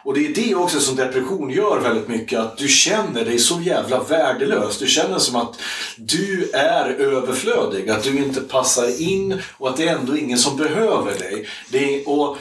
[0.05, 2.39] Och det är det också som depression gör väldigt mycket.
[2.39, 4.77] Att du känner dig så jävla värdelös.
[4.77, 5.59] Du känner som att
[5.97, 7.89] du är överflödig.
[7.89, 11.47] Att du inte passar in och att det är ändå ingen som behöver dig.
[11.69, 12.37] Det är, och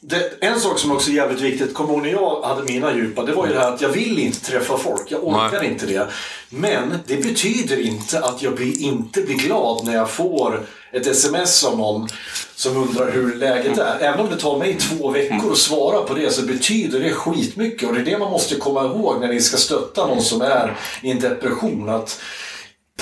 [0.00, 3.24] det, en sak som också är jävligt viktigt, kommer ihåg när jag hade mina djupa,
[3.24, 5.02] det var ju det här att jag vill inte träffa folk.
[5.08, 6.08] Jag orkar inte det.
[6.48, 11.64] Men det betyder inte att jag blir, inte blir glad när jag får ett sms
[11.64, 12.08] av någon
[12.54, 13.98] som undrar hur läget är.
[14.00, 17.88] Även om det tar mig två veckor att svara på det så betyder det skitmycket.
[17.88, 20.76] Och det är det man måste komma ihåg när ni ska stötta någon som är
[21.02, 21.88] i en depression.
[21.88, 22.20] Att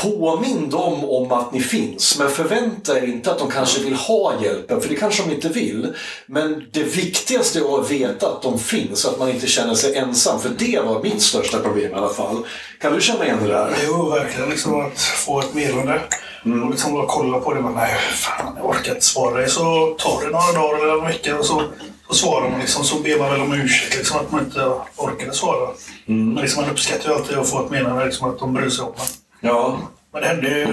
[0.03, 4.43] Påminn dem om att ni finns, men förvänta er inte att de kanske vill ha
[4.43, 5.95] hjälpen, för det kanske de inte vill.
[6.26, 10.41] Men det viktigaste är att veta att de finns, att man inte känner sig ensam.
[10.41, 12.47] För det var mitt största problem i alla fall.
[12.80, 13.76] Kan du känna igen det där?
[13.86, 14.51] Jo, verkligen.
[14.51, 16.01] Liksom att få ett meddelande
[16.45, 17.61] och liksom bara kolla på det.
[17.61, 19.49] Men nej, fan, jag orkar inte svara dig.
[19.49, 21.62] Så tar det några dagar eller en vecka och så,
[22.09, 22.61] så svarar man.
[22.61, 25.68] Liksom, så ber man väl om ursäkt liksom, att man inte orkade svara.
[26.07, 28.84] Men liksom, man uppskattar ju alltid att få ett meddelande liksom, att de bryr sig
[28.84, 29.07] om en.
[29.49, 29.78] Ja.
[30.12, 30.66] Men det hände ju...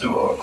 [0.00, 0.34] Det var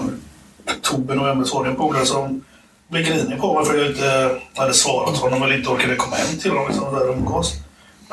[0.68, 2.44] oktober, november så var det en polare som
[2.88, 6.16] blev grinig på mig för att jag inte hade svarat honom eller inte orkade komma
[6.16, 6.68] hem till honom.
[6.68, 7.54] Liksom, där umgås.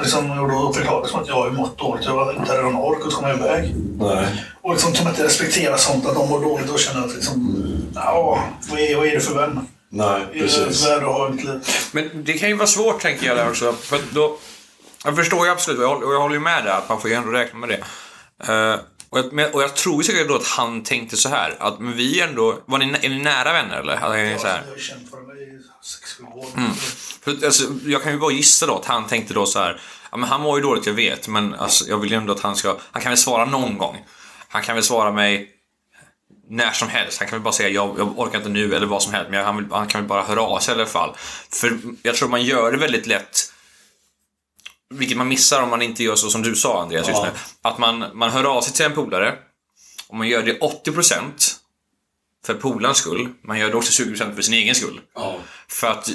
[0.00, 2.04] Liksom, och då förklarade det som att jag har mått dåligt.
[2.04, 3.74] Jag inte hade någon ork att komma iväg.
[3.98, 4.44] Nej.
[4.62, 7.66] Och liksom kan man inte respektera sånt, att de mår dåligt och känner att liksom...
[7.94, 9.66] Ja, vad är, vad är det för vän?
[9.88, 10.86] Nej, Är det precis.
[10.86, 11.60] att ha mitt liv?
[11.92, 13.72] Men det kan ju vara svårt tänker jag där också.
[13.72, 14.38] För att då,
[15.04, 17.00] jag förstår ju absolut och jag, håller- och jag håller ju med där att man
[17.00, 17.78] får ju ändå räkna med det.
[18.52, 18.80] Eh,
[19.10, 21.96] och, jag, och jag tror ju säkert då att han tänkte så här att men
[21.96, 23.92] vi är ändå, var ni, är ni nära vänner eller?
[23.92, 24.62] Alltså, är ni så här?
[26.22, 26.74] Jag har känt varandra i 6-7 år.
[27.22, 29.80] För, alltså, jag kan ju bara gissa då att han tänkte då så här.
[30.10, 32.40] Ja, men han mår ju dåligt, jag vet, men alltså, jag vill ju ändå att
[32.40, 32.76] han ska...
[32.92, 34.04] Han kan väl svara någon gång.
[34.48, 35.48] Han kan väl svara mig
[36.48, 37.18] när som helst.
[37.18, 39.30] Han kan väl bara säga jag, jag orkar inte nu eller vad som helst.
[39.30, 41.16] Men jag, han, vill, han kan väl bara höra av sig i alla fall.
[41.52, 43.52] För jag tror man gör det väldigt lätt
[44.94, 47.28] vilket man missar om man inte gör så som du sa Andreas just Ja.
[47.32, 47.38] nu.
[47.62, 49.34] Att man, man hör av sig till en polare
[50.08, 51.54] och man gör det 80%
[52.46, 53.28] för polarens skull.
[53.44, 55.00] Man gör det också 20% för sin egen skull.
[55.14, 55.38] Ja.
[55.68, 56.10] För att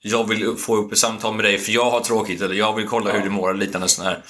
[0.00, 2.88] jag vill få upp ett samtal med dig för jag har tråkigt eller jag vill
[2.88, 4.22] kolla hur du mår eller liknande sån här.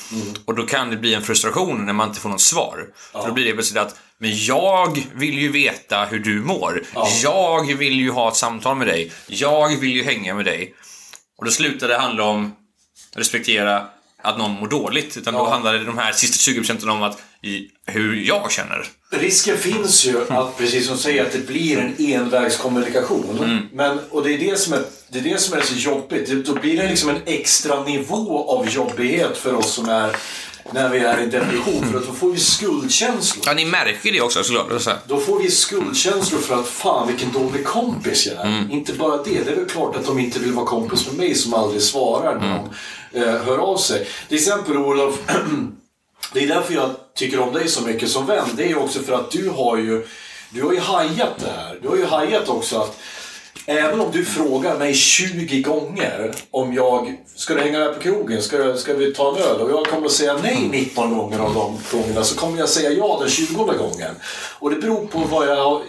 [0.44, 2.86] Och då kan det bli en frustration när man inte får något svar.
[3.12, 6.82] För då blir det plötsligt att men jag vill ju veta hur du mår.
[7.22, 9.12] Jag vill ju ha ett samtal med dig.
[9.26, 10.74] Jag vill ju hänga med dig.
[11.38, 12.56] Och då slutar det handla om
[13.14, 13.86] respektera
[14.22, 15.16] att någon mår dåligt.
[15.16, 17.22] Utan då handlar det de här sista 20% om att
[17.86, 18.86] hur jag känner.
[19.10, 23.68] Risken finns ju att, precis som du säger, att det blir en envägskommunikation.
[23.72, 26.46] Men, och det är det, som är, det är det som är så jobbigt.
[26.46, 30.16] Då blir det liksom en extra nivå av jobbighet för oss som är
[30.72, 31.90] när vi är i depression.
[31.92, 33.44] För att då får vi skuldkänslor.
[33.46, 34.82] Ja, ni märker det också såklart.
[34.82, 34.90] Så.
[35.06, 38.68] Då får vi skuldkänslor för att fan vilken dålig kompis jag är.
[38.70, 41.34] Inte bara det, det är väl klart att de inte vill vara kompis med mig
[41.34, 42.62] som aldrig svarar när
[43.12, 44.06] de eh, hör av sig.
[44.28, 45.18] Till exempel Olof,
[46.32, 48.48] det är därför jag tycker om dig så mycket som vän.
[48.56, 50.06] Det är också för att du har ju,
[50.50, 51.78] du har ju hajat det här.
[51.82, 52.98] Du har ju hajat också att
[53.70, 58.42] Även om du frågar mig 20 gånger om jag ska du hänga med på krogen,
[58.42, 59.60] ska, ska vi ta en öl?
[59.60, 62.90] Och jag kommer att säga nej 19 gånger av de gångerna så kommer jag säga
[62.90, 64.14] ja den 20 gången.
[64.58, 65.82] Och det beror på vad jag har...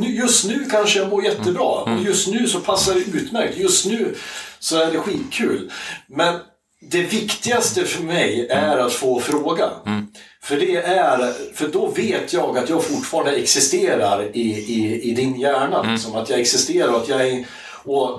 [0.00, 1.64] Just nu kanske jag mår jättebra.
[1.64, 3.58] Och just nu så passar det utmärkt.
[3.58, 4.16] Just nu
[4.58, 5.72] så är det skitkul.
[6.06, 6.34] Men
[6.80, 9.70] det viktigaste för mig är att få fråga.
[10.42, 15.40] För, det är, för då vet jag att jag fortfarande existerar i, i, i din
[15.40, 15.82] hjärna.
[15.82, 17.46] Liksom, att jag existerar och att jag är...
[17.84, 18.10] Och,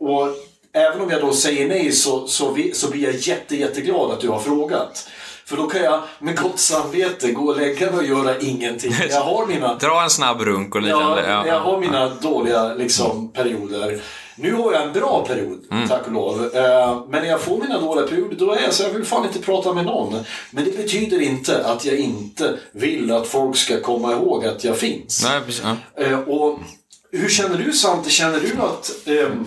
[0.00, 0.28] och
[0.72, 4.20] även om jag då säger nej så, så, vi, så blir jag jätte, jätteglad att
[4.20, 5.08] du har frågat.
[5.44, 8.94] För då kan jag med gott samvete gå och lägga mig och göra ingenting.
[9.10, 9.74] Jag har mina...
[9.74, 11.24] Dra en snabb runk och liknande.
[11.28, 14.00] Ja, jag har mina dåliga liksom, perioder.
[14.40, 16.50] Nu har jag en bra period, tack och lov.
[16.56, 19.26] Eh, Men när jag får mina dåliga perioder, då är jag så jag vill fan
[19.26, 20.24] inte prata med någon.
[20.50, 24.76] Men det betyder inte att jag inte vill att folk ska komma ihåg att jag
[24.78, 25.22] finns.
[25.24, 25.62] Nej, precis.
[25.96, 26.02] Ja.
[26.04, 26.58] Eh, Och
[27.12, 28.10] hur känner du Svante?
[28.10, 28.90] Känner du att...
[29.06, 29.44] ehm,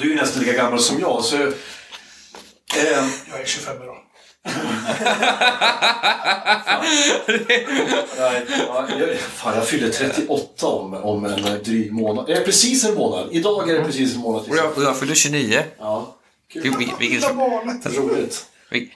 [0.00, 1.36] du är ju nästan lika gammal som jag, så...
[1.36, 1.46] Jag
[3.40, 3.96] är 25 idag.
[8.18, 8.46] Nej,
[8.98, 12.30] jag, fan, jag fyller 38 om, om en dryg månad.
[12.30, 13.28] Eh, precis en månad.
[13.32, 14.44] Idag är det precis en månad.
[14.50, 15.62] Och jag, och jag fyller 29.
[15.78, 16.16] Ja,
[16.52, 16.62] kul.
[16.62, 17.24] vil- Vilket,
[17.98, 18.46] Roligt.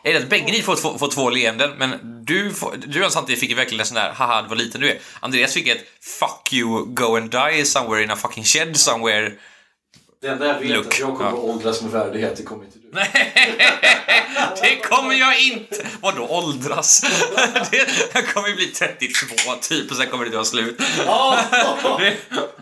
[0.04, 1.90] är det att bägge ni får, två- får två leenden, men
[2.24, 4.98] du, får, du och samtidigt fick verkligen en sån där haha, vad liten du är.
[5.20, 5.84] Andreas fick ett
[6.20, 9.32] fuck you, go and die somewhere in a fucking shed somewhere.
[10.22, 11.36] Det enda jag vet är att jag kommer Ja.
[11.36, 12.36] åldras med värdighet.
[12.36, 12.88] Det kommer inte du.
[14.62, 15.86] Det kommer jag inte!
[16.00, 17.00] Vadå åldras?
[17.70, 20.80] Det, jag kommer ju bli 32 typ och sen kommer det ta slut.
[21.06, 21.38] Ja!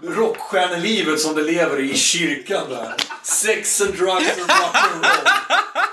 [0.02, 2.94] Rockstjärnelivet som det lever i kyrkan där.
[3.22, 5.28] Sex and drugs and rock'n'roll.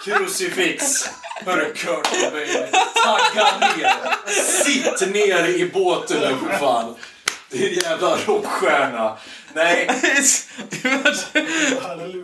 [0.04, 1.10] Crucifix.
[1.46, 2.68] Hörru Kurt Cobain.
[3.06, 3.94] Tagga ner.
[4.64, 6.96] Sitt ner i båten nu för fan.
[7.52, 9.18] Din jävla rockstjärna.
[9.54, 9.90] Nej.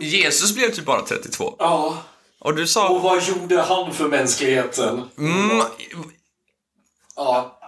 [0.00, 1.54] Jesus blev typ bara 32.
[1.58, 2.02] Ja.
[2.40, 2.88] Och du sa...
[2.88, 5.02] Och vad gjorde han för mänskligheten?
[5.18, 5.62] Mm,
[7.16, 7.60] Ja.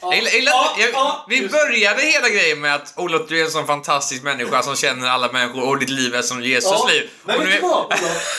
[0.00, 3.50] jag, jag, Ja, jag, ja, vi började hela grejen med att Olof, du är en
[3.50, 7.10] sån fantastisk människa som känner alla människor och ditt liv är som Jesus Ja, liv.
[7.24, 7.94] men vet du vad?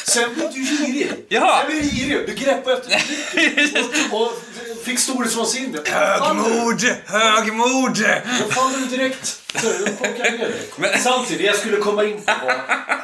[0.08, 1.26] Sen blev du girig.
[1.30, 1.58] Jaha.
[1.62, 2.28] Sen blev du girig.
[2.28, 3.82] Du greppade efter
[4.14, 4.34] och, och
[4.86, 5.80] fick storhetsvansinne.
[5.86, 6.82] Högmod!
[7.06, 7.98] Högmod!
[8.40, 9.42] Då faller du direkt.
[9.62, 11.00] Dig.
[11.00, 12.32] Samtidigt, det jag skulle komma in på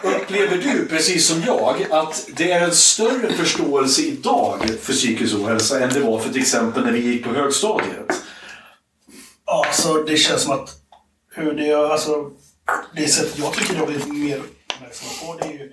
[0.03, 5.35] var, upplever du, precis som jag, att det är en större förståelse idag för psykisk
[5.35, 8.21] ohälsa än det var för till exempel när vi gick på högstadiet?
[9.45, 10.69] Ja, alltså det känns som att
[11.35, 12.31] hur det, alltså,
[12.95, 15.71] det sättet jag tycker det har blivit mer uppmärksamma på det är ju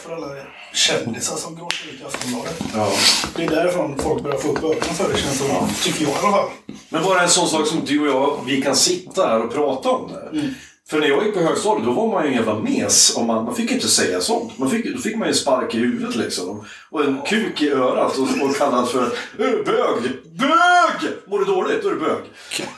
[0.00, 0.26] för alla
[0.72, 2.60] kändisar som gråter ut i Aftonbladet.
[2.74, 2.92] Ja.
[3.36, 5.68] Det är därifrån folk börjar få upp ögonen för det känns som.
[5.84, 6.50] Tycker jag i alla fall.
[6.88, 9.90] Men bara en sån sak som du och jag, vi kan sitta här och prata
[9.90, 10.54] om det.
[10.90, 13.16] För när jag gick på högstadiet, då var man ju en jävla mes.
[13.16, 14.58] Och man, man fick inte säga sånt.
[14.58, 16.64] Man fick, då fick man ju en spark i huvudet liksom.
[16.90, 19.02] Och en kuk i örat och, och kallas för
[19.38, 20.02] "Ö, bög.
[20.24, 21.10] Bög!
[21.26, 22.18] Mår du dåligt, då är du bög.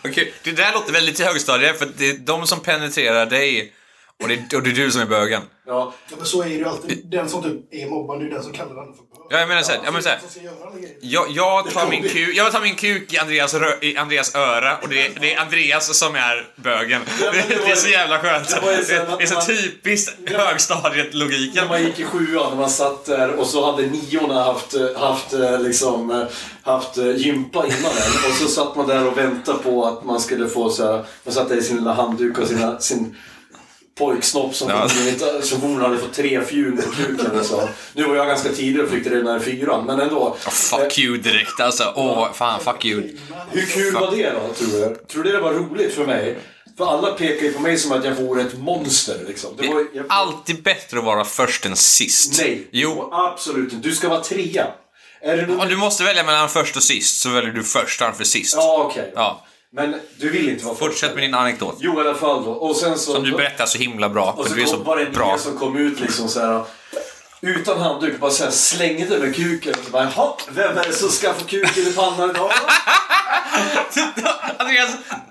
[0.05, 3.73] Okej, det där låter väldigt till högstadiet för det är de som penetrerar dig
[4.23, 5.43] och det, och det är du som är bögen.
[5.67, 5.93] Ja.
[6.11, 7.07] Ja, men så är det ju alltid.
[7.11, 9.27] Den som typ är mobbad, det är den som kallar andra för bög.
[9.31, 10.19] Ja, jag menar såhär, jag menar såhär.
[10.73, 10.97] Den grejer.
[11.01, 14.77] Jag, jag, tar min kuk, jag tar min kuk i Andreas, rö, i Andreas öra
[14.77, 17.01] och det är, det är Andreas som är bögen.
[17.23, 18.49] Ja, det Det, är så jävla skönt.
[18.49, 18.69] det så
[19.21, 21.69] är så man- typiskt När högstadiet-logiken.
[21.69, 25.61] man gick i sjuan och man satt där och så hade niorna haft, haft, eh,
[25.61, 26.25] liksom, eh,
[26.63, 28.31] haft eh, gympa innan en.
[28.31, 31.35] Och så satt man där och väntade på att man skulle få så här, man
[31.35, 33.17] satt där i sin lilla handduk och sina, sin
[33.99, 34.89] pojksnopp som, Ja.
[35.43, 37.45] som hon hade fått tre fjun på kuken.
[37.45, 37.69] Så.
[37.93, 40.37] Nu var jag ganska tidig och fick det redan i fyran, men ändå.
[40.41, 41.93] Fuck you direkt alltså.
[41.97, 43.03] Åh, fan fuck you.
[43.51, 44.97] Hur kul var det då, tror du?
[45.13, 46.39] Tror du det var roligt för mig?
[46.79, 49.51] För alla pekar ju på mig som att jag vore ett monster liksom.
[49.59, 52.39] Det var, jag, Alltid bättre att vara först än sist.
[52.39, 53.09] Nej, Jo.
[53.13, 53.89] absolut inte.
[53.89, 54.67] Du ska vara trea.
[55.23, 55.57] Är det.
[55.57, 58.55] Om du måste välja mellan först och sist så väljer du först framför sist.
[58.57, 59.13] Ja, okej.
[59.15, 59.47] Ja.
[59.77, 61.77] Men du vill inte vara Fortsätt med din anekdot.
[61.81, 62.51] Jo, i alla fall då.
[62.51, 63.13] Och sen så...
[63.13, 64.35] Som du berättar så himla bra.
[64.39, 65.39] Och så kom, var det så en bra.
[65.39, 66.65] som kom ut liksom så här.
[67.41, 69.75] Utan handduk, bara så här slängde med kuken.
[69.85, 72.51] Så bara, Jaha, vem är det som ska få kuken i pannan idag?
[74.59, 74.91] Andreas,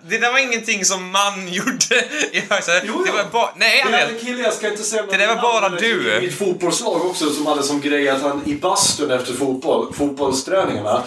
[0.10, 1.96] det där var ingenting som man gjorde
[2.32, 2.84] i högstadiet.
[2.88, 3.16] Jo, Det jo.
[3.16, 3.50] var bara...
[3.56, 4.10] Nej, Det Andreas.
[4.22, 6.14] en kille, jag ska inte säga Det där var bara du.
[6.18, 11.04] I mitt fotbollslag också som hade som grej att han i bastun efter fotboll, fotbollsträningarna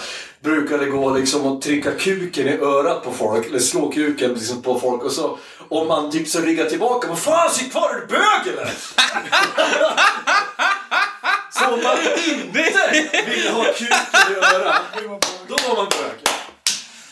[0.47, 4.81] brukade gå liksom och trycka kuken i örat på folk, eller slå kuken liksom på
[4.81, 5.39] folk och så
[5.69, 8.71] om man typ så ryggar tillbaka, vad fan sitt kvar, är du bög eller?
[11.51, 13.97] så om man inte ville ha kuken
[14.31, 14.83] i örat,
[15.49, 16.36] då var man bög.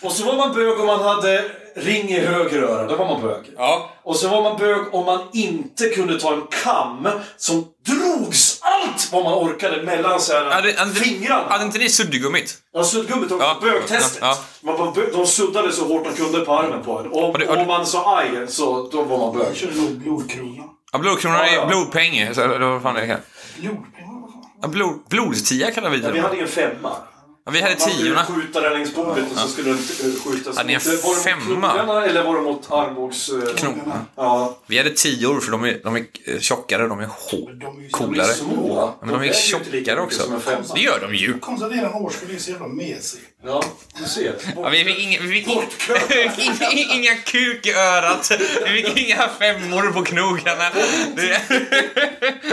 [0.05, 1.45] Och så var man bög om man hade
[1.77, 3.45] ring i höger öra, då var man bög.
[3.57, 3.91] Ja.
[4.03, 9.09] Och så var man bög om man inte kunde ta en kam som drogs allt
[9.13, 11.45] vad man orkade mellan så här Hade, hade, fingrarna.
[11.49, 12.55] hade inte ni suddgummit?
[12.75, 13.31] Ja, suddgummit.
[13.31, 13.57] Ja.
[13.63, 14.19] Bögtestet.
[14.21, 17.07] Ja, Man var de suddade så hårt de kunde på armen på en.
[17.07, 19.57] Och Har du- har du- om man sa aj, så då var man Jag bög.
[19.57, 20.65] körde nog blodkrona.
[20.93, 21.63] Ja, ja.
[21.63, 22.35] är blodpeng.
[22.35, 23.07] Så, eller vad fan är det?
[23.07, 23.17] Vad
[23.73, 23.87] fan?
[24.63, 26.21] Ja, blod, blodstia kallar vi Ja, vi det.
[26.25, 26.91] hade ju en femma.
[27.47, 28.25] Ja, vi hade Man skulle tiorna.
[28.25, 31.05] skjuta den längs bordet och så skulle den eh, skjutas Hade ni en mot...
[31.05, 31.71] Var det mot femma?
[31.73, 33.29] knogarna eller var det mot armbågs...
[33.29, 34.07] eh, Knogarna.
[34.17, 34.59] Ja.
[34.67, 37.83] Vi hade tior för de är, de är eh, tjockare, de är hå- De är
[37.83, 38.27] ju coolare.
[38.35, 38.77] Små.
[38.77, 40.23] Ja, men de är inte lika tjockare också.
[40.33, 40.65] en.
[40.75, 41.35] Det gör de ju.
[41.43, 43.21] Att eran årskull är så jävla mesig.
[43.45, 43.65] Ja,
[43.99, 44.35] du ser.
[44.57, 45.49] Ja, vi fick inga, vi fick
[46.95, 48.31] inga, kuk i örat.
[48.65, 50.71] Vi fick inga femmor på knogarna.
[51.17, 51.23] Då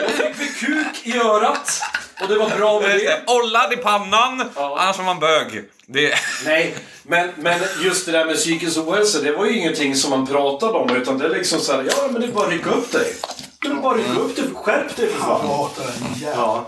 [0.08, 1.82] fick vi kuk i örat.
[2.22, 3.24] Och det var bra med det.
[3.28, 4.78] Ollad i pannan, Ja.
[4.80, 5.64] annars var man bög.
[5.86, 6.14] Det,
[6.46, 10.28] Nej, men, men just det där med psykisk ohälsa, det var ju ingenting som man
[10.28, 10.90] pratade om.
[10.96, 13.14] Utan det är liksom så här, ja men det är bara att rycka upp dig.
[13.62, 15.48] Det är bara att rycka upp dig, skärp dig för fan.
[15.48, 16.66] hatar den jävla Ja.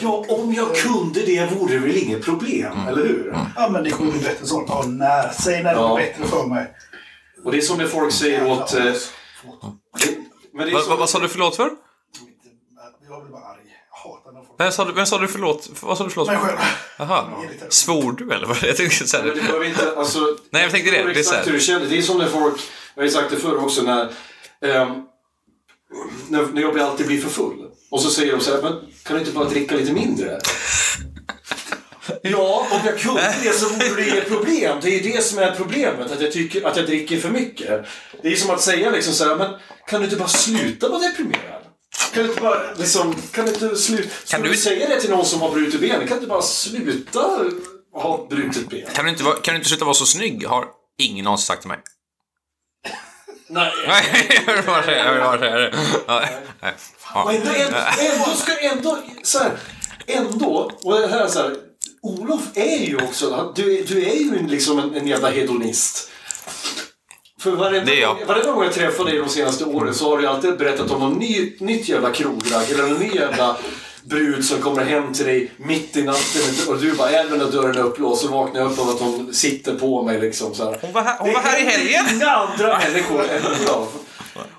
[0.00, 3.36] Ja, om jag kunde det vore det väl inget problem, eller hur?
[3.56, 4.64] Ja, men det kommer bli bättre så.
[4.68, 5.32] Ja, när?
[5.32, 5.94] Säg när det Ja.
[5.96, 6.66] blir bättre för mig.
[7.44, 8.74] Och det är som när folk säger åt...
[8.74, 8.92] eh, Men
[10.66, 11.70] det är vad, som, vad, vad sa du förlåt för?
[13.08, 13.58] Jag blir bara arg.
[14.58, 16.58] Vem sa du, vem sa du förlåt Vad sa du förlåt Mig själv.
[16.98, 17.24] Jaha.
[17.68, 18.46] Svor du eller?
[18.46, 18.56] vad?
[18.62, 21.02] Jag tänkte säga Men det behöver inte, alltså, Nej, jag tänkte det.
[21.02, 21.44] Det är så Exakt här.
[21.46, 21.86] hur du känner.
[21.86, 22.60] Det är som när folk,
[22.94, 24.02] jag har ju sagt det förr också, när,
[24.64, 24.88] ehm,
[26.28, 27.64] när, när jag blir alltid blir för full.
[27.90, 30.38] Och så säger de så här, men kan du inte bara dricka lite mindre?
[32.22, 34.78] Ja, om jag kunde det så vore det inget problem.
[34.82, 37.86] Det är ju det som är problemet, att jag tycker att jag dricker för mycket.
[38.22, 39.50] Det är som att säga liksom så här, men
[39.86, 41.47] kan du inte bara sluta vara deprimerad?
[42.18, 44.08] Kan du inte bara liksom, kan du inte sluta...
[44.28, 45.98] Kan du- du säga det till någon som har brutit ben?
[45.98, 47.20] Kan du inte bara sluta
[47.92, 48.86] ha brutit ben?
[48.94, 50.46] Kan du inte, kan du inte sluta vara så snygg?
[50.46, 50.64] Har
[50.98, 51.78] ingen någonsin sagt till mig.
[53.48, 53.72] Nej.
[53.86, 55.74] Nej, jag vill bara säga, jag vill bara säga det.
[56.06, 56.24] Ja.
[57.14, 57.32] Ja.
[57.32, 57.50] Ändå,
[58.00, 59.50] ändå, ska ändå, så här,
[60.06, 61.56] ändå, och det här är så här,
[62.02, 66.10] Olof är ju också, du, är- du är ju liksom en, en jävla hedonist.
[67.40, 68.16] För varenda, Det är jag.
[68.16, 71.00] gång- varenda gång jag träffade dig de senaste åren så har du alltid berättat om
[71.00, 73.56] någon ny, nytt jävla krogragg eller någon ny jävla
[74.04, 77.76] brud som kommer hem till dig mitt i natten och du bara även när dörren
[77.76, 80.78] är upplåst så vaknar jag upp av att hon sitter på mig liksom så här.
[80.80, 82.04] Hon var här, hon var här i Det helgen.
[82.16, 83.88] inga andra människor än Olof.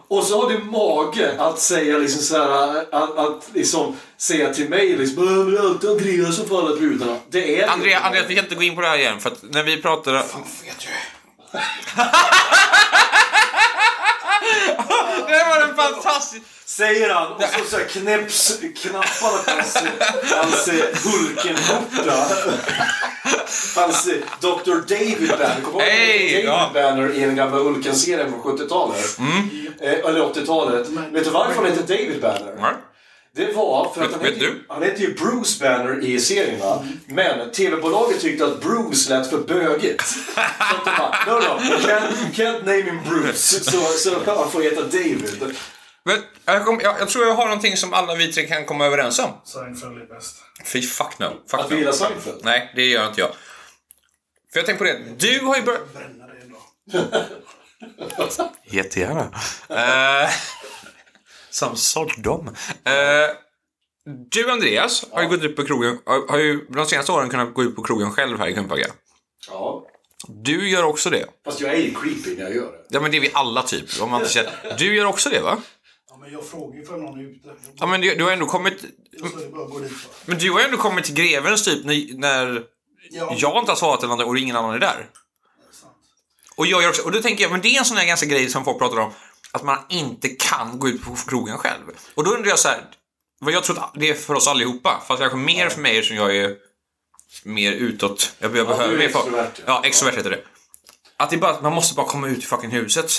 [0.07, 4.69] Och så har du mage att säga liksom så här, att, att liksom säga till
[4.69, 7.15] mig liksom "Äh, men det är alltid Andreas som får alla brudarna.
[7.29, 8.07] Det är det Andrea, inte.
[8.07, 10.17] Andreas, vi kan inte gå in på det här igen för att när vi pratade...
[10.17, 10.25] vet
[10.79, 10.87] du.
[15.27, 16.41] Det var en fantastisk...
[16.65, 19.77] Säger han och så, så här knäpps knapparna på hans,
[20.31, 20.69] hans
[21.05, 22.25] Hulken-skjorta.
[23.75, 24.05] Hans
[24.39, 24.75] Dr.
[24.87, 25.61] David Banner.
[25.63, 26.71] Kommer Hej, David ja.
[26.73, 29.17] Banner i den gamla Hulken-serien från 70-talet?
[29.81, 30.87] Eh, eller 80-talet.
[30.87, 32.55] Vet du varför han heter David Banner?
[32.61, 32.73] Nej.
[33.39, 36.59] Det var för att Vet- han heter, ju, han heter ju Bruce Banner i serien
[36.59, 36.85] va?
[37.07, 40.07] Men TV-bolaget tyckte att Bruce lät för bögigt.
[40.07, 43.63] Så att de bara, no no, you can't, you can't name him Bruce.
[43.63, 45.55] Så, så han får heta David.
[46.03, 48.85] Men, jag, kom, jag, jag tror jag har någonting som alla vi tre kan komma
[48.85, 49.31] överens om.
[49.45, 50.35] Seinfeld är bäst.
[50.65, 51.25] Fy fuck no.
[51.51, 51.79] Fuck Att vi no.
[51.79, 52.41] gillar Seinfeld.
[52.43, 53.29] Nej, det gör inte jag.
[54.53, 55.81] För jag tänkte på det, du har ju börjat...
[58.71, 59.31] Jättegärna.
[59.71, 60.29] Uh,
[61.59, 62.47] som såldom.
[62.47, 62.53] Uh,
[64.29, 65.99] du Andreas har ju gått ut på krogen,
[66.29, 68.87] har, ju de senaste åren kunnat gå ut på krogen själv här i Kungsbacka.
[69.47, 69.85] Ja.
[70.27, 71.25] Du gör också det.
[71.45, 72.85] Fast jag är ju creepy när jag gör det.
[72.89, 74.01] Ja men det är vi alla typ.
[74.01, 74.75] Om man inte känner.
[74.77, 75.57] Du gör också det va?
[76.09, 77.49] Ja, men jag frågar ju för någon är ute.
[77.79, 78.79] Ja men du, du har ändå kommit...
[79.19, 79.97] Så är det bara att gå dit va.
[80.25, 82.63] Men du har ändå kommit till Grevens typ när, när
[83.11, 85.09] Ja, jag inte har svarat eller någonting och ingen annan är där.
[85.71, 85.93] sant.
[86.55, 88.25] Och jag gör också, och då tänker jag, men det är en sån här ganska
[88.25, 89.13] grej som folk pratar om,
[89.51, 91.83] att man inte kan gå ut på krogen själv.
[92.15, 92.83] Och då undrar jag så här,
[93.39, 96.15] vad jag tror att det är för oss allihopa, fast kanske mer för mig som
[96.15, 96.55] jag är
[97.43, 99.25] mer utåt, jag, jag behöver är mer folk.
[99.25, 99.63] extrovert, ja.
[99.65, 100.41] Ja, extrovert heter det.
[101.17, 103.11] Att det är bara, man måste bara komma ut i fucking huset.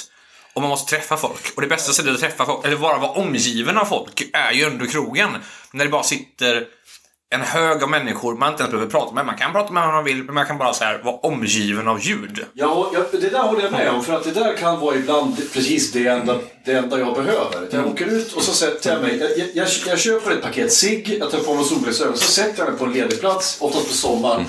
[0.55, 1.53] Och man måste träffa folk.
[1.57, 4.65] Och det bästa sättet att träffa folk, eller bara vara omgiven av folk, är ju
[4.65, 5.31] ändå krogen.
[5.73, 6.67] När det bara sitter
[7.33, 9.27] en hög av människor man inte ens behöver prata med.
[9.27, 11.89] Man kan prata med vem man vill, men man kan bara så här vara omgiven
[11.89, 12.45] av ljud.
[12.53, 14.05] Ja, jag, det där håller jag med om.
[14.05, 17.69] För att det där kan vara ibland precis det enda, det enda jag behöver.
[17.71, 19.19] Jag åker ut och så sätter jag mig.
[19.19, 22.17] Jag, jag, jag, jag köper ett paket cigg, jag tar på mig solglasögon.
[22.17, 24.45] Så sätter jag mig på en ledig plats, oftast på sommaren.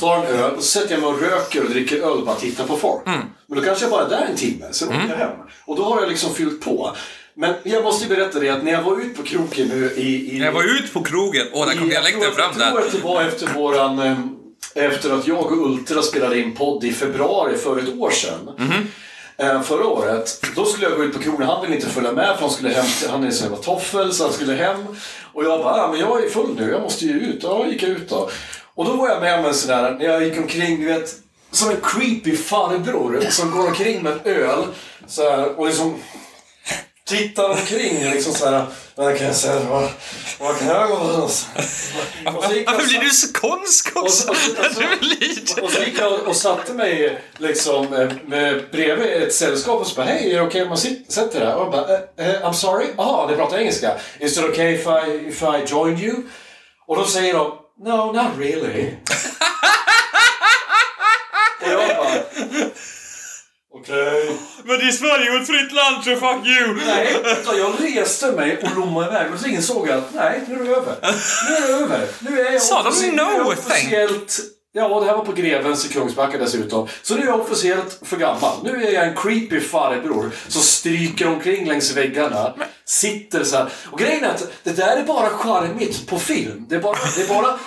[0.00, 2.36] Tar en öl och så sätter jag mig och röker och dricker öl och bara
[2.36, 3.02] tittar på folk.
[3.46, 5.36] Men då kanske jag bara är där en timme, sen åker jag hem.
[5.66, 6.96] Och då har jag liksom fyllt på.
[7.40, 10.34] Men jag måste ju berätta det att när jag var ute på krogen nu i...
[10.34, 12.80] i När jag var ut på krogen, åh där kom jag dialekten fram Jag tror
[12.80, 12.86] där.
[12.86, 13.98] att det var efter våran...
[13.98, 14.16] eh,
[14.74, 18.50] Efter att jag och Ultra spelade in podd i februari för ett år sedan.
[18.58, 18.88] Mhm.
[19.36, 20.44] Eh, Förra året.
[20.56, 21.46] Då skulle jag gå ut på krogen.
[21.46, 24.12] Han ville inte följa med för han skulle hem till, Han är så jävla toffel
[24.12, 24.86] så han skulle hem.
[25.32, 26.70] Och jag bara, ah, men jag är full nu.
[26.70, 27.40] Jag måste ju ut.
[27.42, 28.30] Ja, gick jag ut då.
[28.74, 31.14] Och då var jag med om en sån där, när jag gick omkring, du vet.
[31.50, 34.64] Som en creepy farbror som går omkring med en öl.
[35.06, 35.94] Så här, och liksom
[37.08, 38.66] tittar omkring liksom så här.
[38.94, 39.60] Vad kan jag säga?
[39.70, 39.90] Vad,
[40.40, 41.90] vad kan jag gå någonstans?
[42.26, 42.98] Och Varför blir och du
[44.00, 44.22] och också?
[44.22, 44.72] så- och så- och
[45.48, 49.86] så- och så gick jag och satte mig liksom eh, med, bredvid ett sällskap och
[49.86, 51.54] så bara Hej, är det okej om man sätter där?
[51.54, 52.86] Och bara eh, eh, I'm sorry?
[52.96, 53.92] Jaha, ni pratar engelska.
[54.20, 56.16] Is it okay if I, if I join you?
[56.86, 57.52] Och då säger de
[57.84, 58.86] No, not really.
[61.62, 62.14] och jag bara
[63.74, 64.36] Okej.
[64.64, 66.80] Men det är Sverige och ett fritt land så fuck you!
[66.86, 70.54] Nej, utan jag reste mig och lommade iväg och så insåg jag att nej, nu
[70.54, 70.94] är det över.
[71.48, 72.08] Nu är det över.
[72.18, 74.40] Nu är jag Sa de no, officiellt...
[74.72, 76.88] Ja, det här var på Grevens i Kungsbacka dessutom.
[77.02, 78.56] Så nu är jag officiellt för gammal.
[78.64, 82.54] Nu är jag en creepy farbror som stryker omkring längs väggarna.
[82.84, 83.68] Sitter så här.
[83.90, 86.66] Och grejen är att det där är bara charmigt på film.
[86.68, 86.98] Det är bara...
[87.16, 87.58] Det är bara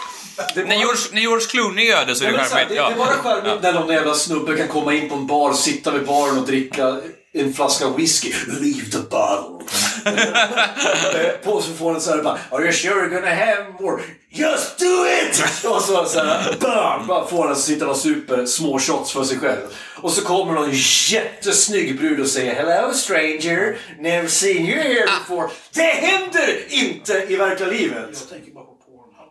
[0.55, 2.69] det är När George, när George Clooney gör det så är det charmigt.
[2.69, 2.88] det, Ja.
[2.89, 3.07] det är bara
[3.41, 6.45] charmigt när någon jävla snubbe kan komma in på en bar, sitta vid baren och
[6.45, 6.97] dricka
[7.34, 8.34] en flaska whisky.
[8.47, 9.65] Leave the bottle.
[10.05, 14.01] Eh, på så får den så här bara Are you sure you're gonna have more?
[14.34, 15.43] Just do it!
[15.65, 17.07] Och så, så här, bam!
[17.07, 19.59] Bara får den sitta och super små shots för sig själv.
[19.95, 20.71] Och så kommer någon
[21.09, 25.49] jättesnygg brud och säger Hello stranger, never seen you here before.
[25.73, 28.27] Det händer inte i verkliga livet!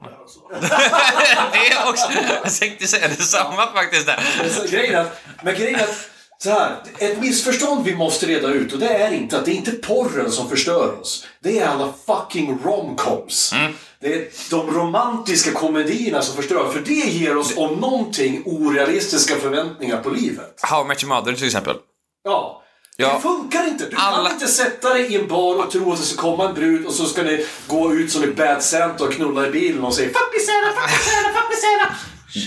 [0.01, 0.40] Pornhub där alltså.
[1.53, 2.07] det är också...
[2.44, 4.70] Jag tänkte säga detsamma faktiskt där.
[4.70, 8.72] Grejen är att, men grejen är att Så här, ett missförstånd vi måste reda ut
[8.72, 11.26] och det är inte att det är inte porren som förstör oss.
[11.42, 13.55] Det är alla fucking romcoms.
[14.01, 16.72] Det är de romantiska komedierna som förstör.
[16.72, 20.61] För det ger oss om någonting orealistiska förväntningar på livet.
[20.62, 21.76] How I Met Your Mother till exempel.
[22.24, 22.62] Ja.
[23.01, 23.14] Ja.
[23.14, 23.86] Det funkar inte.
[23.86, 26.48] Du Alla- kan inte sätta dig i en bar och tro att det ska komma
[26.48, 29.51] en brud och så ska ni gå ut som i Bad Santa och knulla i
[29.51, 31.94] bilen och säga Fuck me Santa, fuck me Santa, fuck me Santa.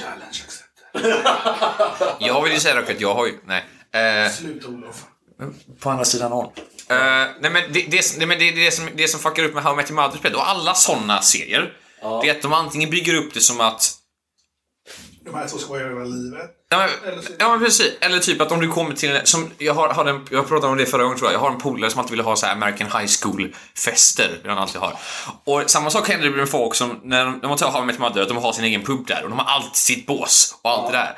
[0.04, 2.18] Challenge accepted.
[2.28, 3.34] Jag vill ju säga dock att jag har ju...
[3.46, 3.66] Nej.
[4.26, 4.96] Eh, Sluta Olof.
[5.80, 6.52] på andra sidan om.
[6.90, 9.76] nej men det, det, det, det, det, som, det som fuckar upp med How I
[9.76, 11.74] Met Your Mother och alla såna serier.
[12.22, 13.92] Det är att de antingen bygger upp det som att
[15.26, 16.52] De här två skojar över livet.
[16.70, 17.92] Ja men, ja men precis.
[18.02, 20.72] Eller typ att om du kommer till en, som jag har, har en, jag pratade
[20.72, 21.36] om det förra gången tror jag.
[21.36, 24.40] Jag har en polare som alltid ville ha så här American High School fester.
[24.42, 25.00] Vill han alltid ha.
[25.44, 27.96] Och samma sak händer med folk som, när de, när man tar How I Met
[27.96, 30.56] Your Mother, att de har sin egen pub där och de har alltid sitt bås
[30.62, 31.18] och allt det där.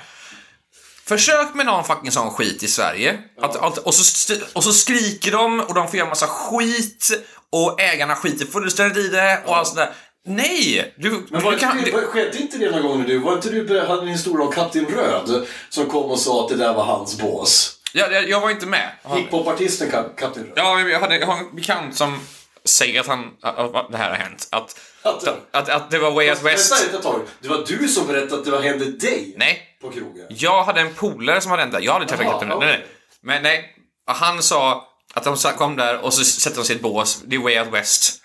[1.08, 3.20] Försök med någon fucking sån skit i Sverige.
[3.42, 7.12] Att, allt, och, så, och så skriker de och de får göra massa skit
[7.52, 9.94] och ägarna skiter fullständigt i det och allt sådär.
[10.26, 10.94] Nej!
[10.98, 13.18] Du, Men var du kan, det, skedde inte det någon gång med du?
[13.20, 16.56] Var inte du hade en historia om Kapten Röd som kom och sa att det
[16.56, 17.80] där var hans bås?
[17.94, 18.90] jag, jag, jag var inte med.
[19.16, 20.54] Hiphopartisten Ka- Kapten Röd.
[20.56, 22.20] Ja, jag, hade, jag har en bekant som
[22.66, 24.48] säger att, han, att, det här har hänt.
[24.52, 26.72] Att, Att- att, att, det var Way Out West.
[26.84, 27.22] Vänta ett tag.
[27.42, 30.26] Det var du som berättade att det var hände dig Nej, på krogen.
[30.30, 31.82] jag hade en polare som hade hänt där.
[31.82, 32.52] Jag hade träffat kapten.
[32.52, 32.68] okej.
[32.70, 32.88] Nej, nej.
[33.22, 33.76] Men nej,
[34.08, 37.22] han sa att de kom där och så sätter de sig i ett bås.
[37.26, 38.22] Det är Way Out West.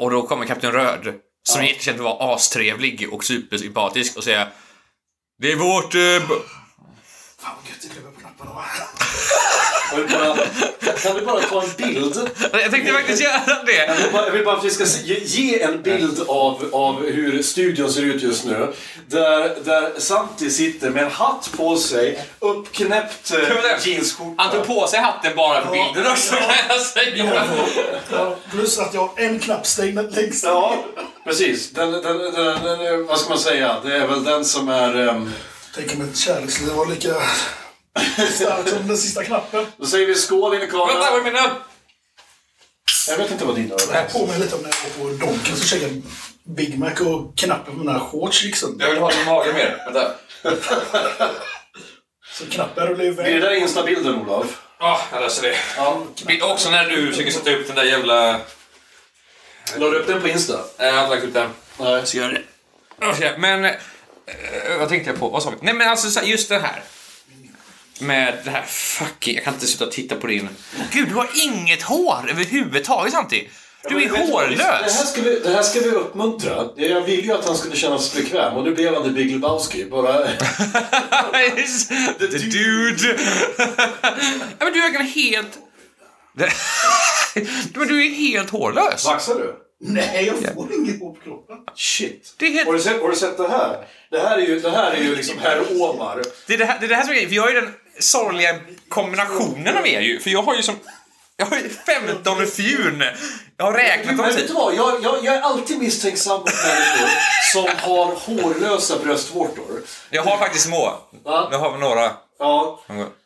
[0.00, 4.48] Och då kommer Kapten Röd, som för att vara astrevlig och supersympatisk och säga
[5.38, 5.94] Det är vårt...
[5.94, 6.28] Eh,
[7.38, 8.50] Fan vad gött det klipper på knapparna?
[8.50, 10.36] Jag bara,
[11.02, 12.30] kan du bara ta en bild?
[12.52, 14.02] jag tänkte faktiskt göra Jag det.
[14.02, 14.84] vill bara, jag vill bara att vi ska
[15.24, 18.72] ge, en bild av, av hur studion ser ut just nu.
[19.08, 23.38] Där, där Santi sitter med en hatt på sig, uppknäppt eh,
[23.88, 24.42] jeansskjorta.
[24.42, 27.42] Han tog på sig hatten bara för bilden också kan jag säga.
[28.12, 30.84] Ja, plus att jag har en knapp stängd längst Ja,
[31.24, 31.70] precis.
[31.70, 33.76] Den, den, den, den, vad ska man säga?
[33.84, 35.08] Det är väl den som är...
[35.08, 35.32] ehm,
[35.74, 37.08] Tänk om ett kärleksliv var lika
[38.30, 39.66] starkt som den sista knappen.
[39.76, 41.20] då säger vi skål in i Vänta, vad kameran.
[41.20, 41.50] är min öl?
[43.08, 43.92] Jag vet inte vad din Det är.
[43.92, 46.02] här påminner lite om när jag var på Donken så käkade jag
[46.56, 48.84] Big Mac och knappen på mina shorts sönder.
[48.86, 49.82] Jag vill ha din mage mer.
[49.84, 50.14] Vänta.
[52.32, 53.42] Så knappen rullade Är det iväg.
[53.42, 54.62] där instabilden, Olof?
[54.78, 55.56] Ja, jag löser det.
[55.76, 56.02] Ja.
[56.42, 58.40] Också när du försöker sätta upp den där jävla...
[59.76, 60.60] La du upp den på Insta?
[60.78, 61.50] Nej, jag har inte lagt upp den.
[61.78, 62.06] Nej.
[62.06, 62.42] Så gör
[63.18, 63.36] det.
[63.38, 63.64] Men...
[63.64, 63.72] eh,
[64.78, 65.28] vad tänkte jag på?
[65.28, 65.56] Vad sa vi?
[65.60, 66.82] Nej men alltså just det här.
[68.00, 69.34] Med det här fucking...
[69.34, 70.48] Jag kan inte sluta titta på din...
[70.92, 73.48] Gud, du har inget hår överhuvudtaget Santi.
[73.88, 74.50] Du är vad?
[74.50, 75.12] Det här, hårlös.
[75.12, 76.68] ska vi, det här ska vi uppmuntra.
[76.76, 79.32] Jag ville ju att han skulle känna sig bekväm och nu blev han the Big
[79.32, 79.84] Lebowski.
[79.84, 80.26] Bara...
[82.18, 83.18] The dude.
[84.58, 85.58] ja, men du är helt...
[87.74, 89.04] men du är helt hårlös.
[89.04, 89.54] Vaxar du?
[89.82, 91.56] Nej, jag får inget hår på kroppen.
[91.76, 92.34] Shit.
[92.38, 93.86] Det är helt- Har, du sett, har du sett det här?
[94.10, 96.22] Det här är ju, det här är ju liksom herr Omar.
[96.46, 98.54] Det är det här, det är det här som är jag har ju den sorgliga
[98.88, 100.20] kombinationen av er ju.
[100.20, 100.74] För jag har ju som...
[101.36, 103.02] Jag har ju 15 fjun.
[103.56, 104.48] Jag har räknat dem Men vet typ.
[104.48, 104.74] du vad?
[104.74, 107.08] Jag, jag, jag är alltid misstänksam mot människor
[107.52, 109.82] som har hårlösa bröstvårtor.
[110.10, 110.98] Jag har faktiskt små.
[111.24, 111.48] Va?
[111.50, 112.12] Jag har några.
[112.38, 112.80] Ja.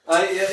[0.08, 0.50] Nej, jag,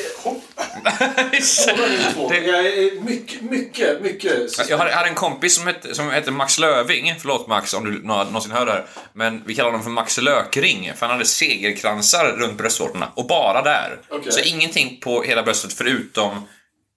[2.46, 4.68] Jag är mycket, mycket, mycket...
[4.68, 7.14] Jag hade, en kompis som hette, som hette Max Löving.
[7.20, 8.86] Förlåt Max om du nå- någonsin hör det här.
[9.12, 10.92] Men vi kallar honom för Max Lökring.
[10.96, 13.12] För han hade segerkransar runt bröstvårtorna.
[13.14, 13.98] Och bara där.
[14.08, 14.32] Okej.
[14.32, 16.48] Så ingenting på hela bröstet förutom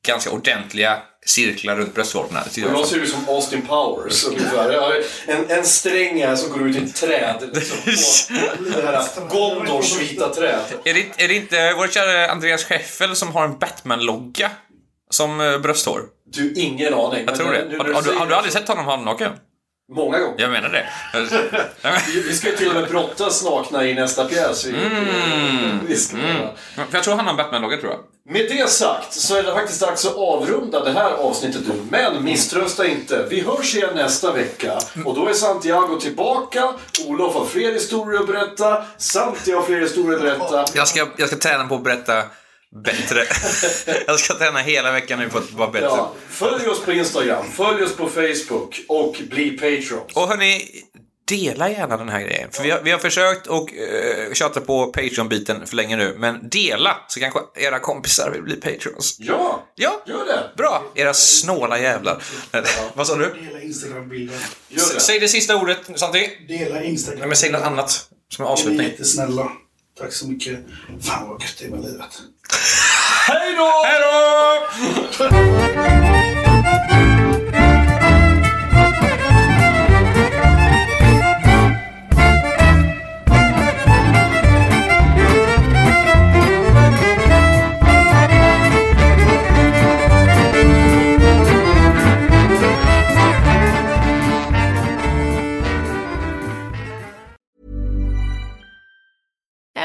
[0.05, 2.43] ganska ordentliga cirklar runt bröstvårtorna.
[2.55, 5.03] Jag ser ut som Austin Powers ungefär.
[5.27, 7.49] En, en sträng här som går ut i ett träd.
[7.53, 8.37] Liksom,
[8.75, 10.61] det här Gondors vita träd.
[10.83, 14.51] Är det, är det inte vår kära Andreas Scheffel som har en Batman-logga
[15.09, 16.01] som eh, brösthår?
[16.31, 17.25] Du, ingen aning.
[17.25, 17.77] Jag tror det.
[17.77, 19.31] Har, har, du, har du aldrig sett honom halvnaken?
[19.91, 20.35] Många gånger.
[20.37, 20.87] Jag menar det.
[22.27, 24.65] Vi, ska ju till och med brottas nakna i nästa pjäs.
[24.65, 24.75] Vi,
[25.87, 26.17] vi ska.
[26.75, 27.99] För jag tror han har en Batman-logga tror jag.
[28.33, 31.73] Med det sagt så är det faktiskt dags att avrunda det här avsnittet nu.
[31.89, 33.25] Men misströsta inte.
[33.29, 34.79] Vi hörs igen nästa vecka.
[35.05, 36.73] Och då är Santiago tillbaka.
[37.07, 38.83] Olof har fler historier att berätta.
[38.97, 40.65] Santi har fler historier att berätta.
[40.73, 42.23] Jag ska, jag ska träna på att berätta
[42.83, 43.23] bättre.
[44.07, 45.85] jag ska träna hela veckan nu på att vara bättre.
[45.87, 50.03] Ja, följ oss på Instagram, följ oss på Facebook och bli Patreon.
[50.13, 50.61] Och hörni,
[51.27, 52.49] dela gärna den här grejen.
[52.51, 53.69] För vi har, vi har försökt och
[54.27, 56.15] uh, tjata på Patreon-biten för länge nu.
[56.19, 59.15] Men dela, så kanske era kompisar vill bli Patrons.
[59.19, 60.51] Ja, Ja, gör det.
[60.57, 60.83] bra.
[60.95, 62.23] Era snåla jävlar.
[62.93, 63.33] Vad sa du?
[63.47, 64.39] Dela Instagram-bilden.
[64.99, 66.29] Säg det sista ordet, Santi.
[66.47, 67.19] Dela Instagram.
[67.19, 67.89] Nej, men säg något annat
[68.29, 68.87] som är Ni är avslutning.
[68.87, 69.51] jättesnälla.
[69.97, 70.59] Tack så mycket.
[71.01, 72.21] Fan vad gött det är med livet.
[73.27, 73.71] Hej då!
[73.85, 74.15] Hej då!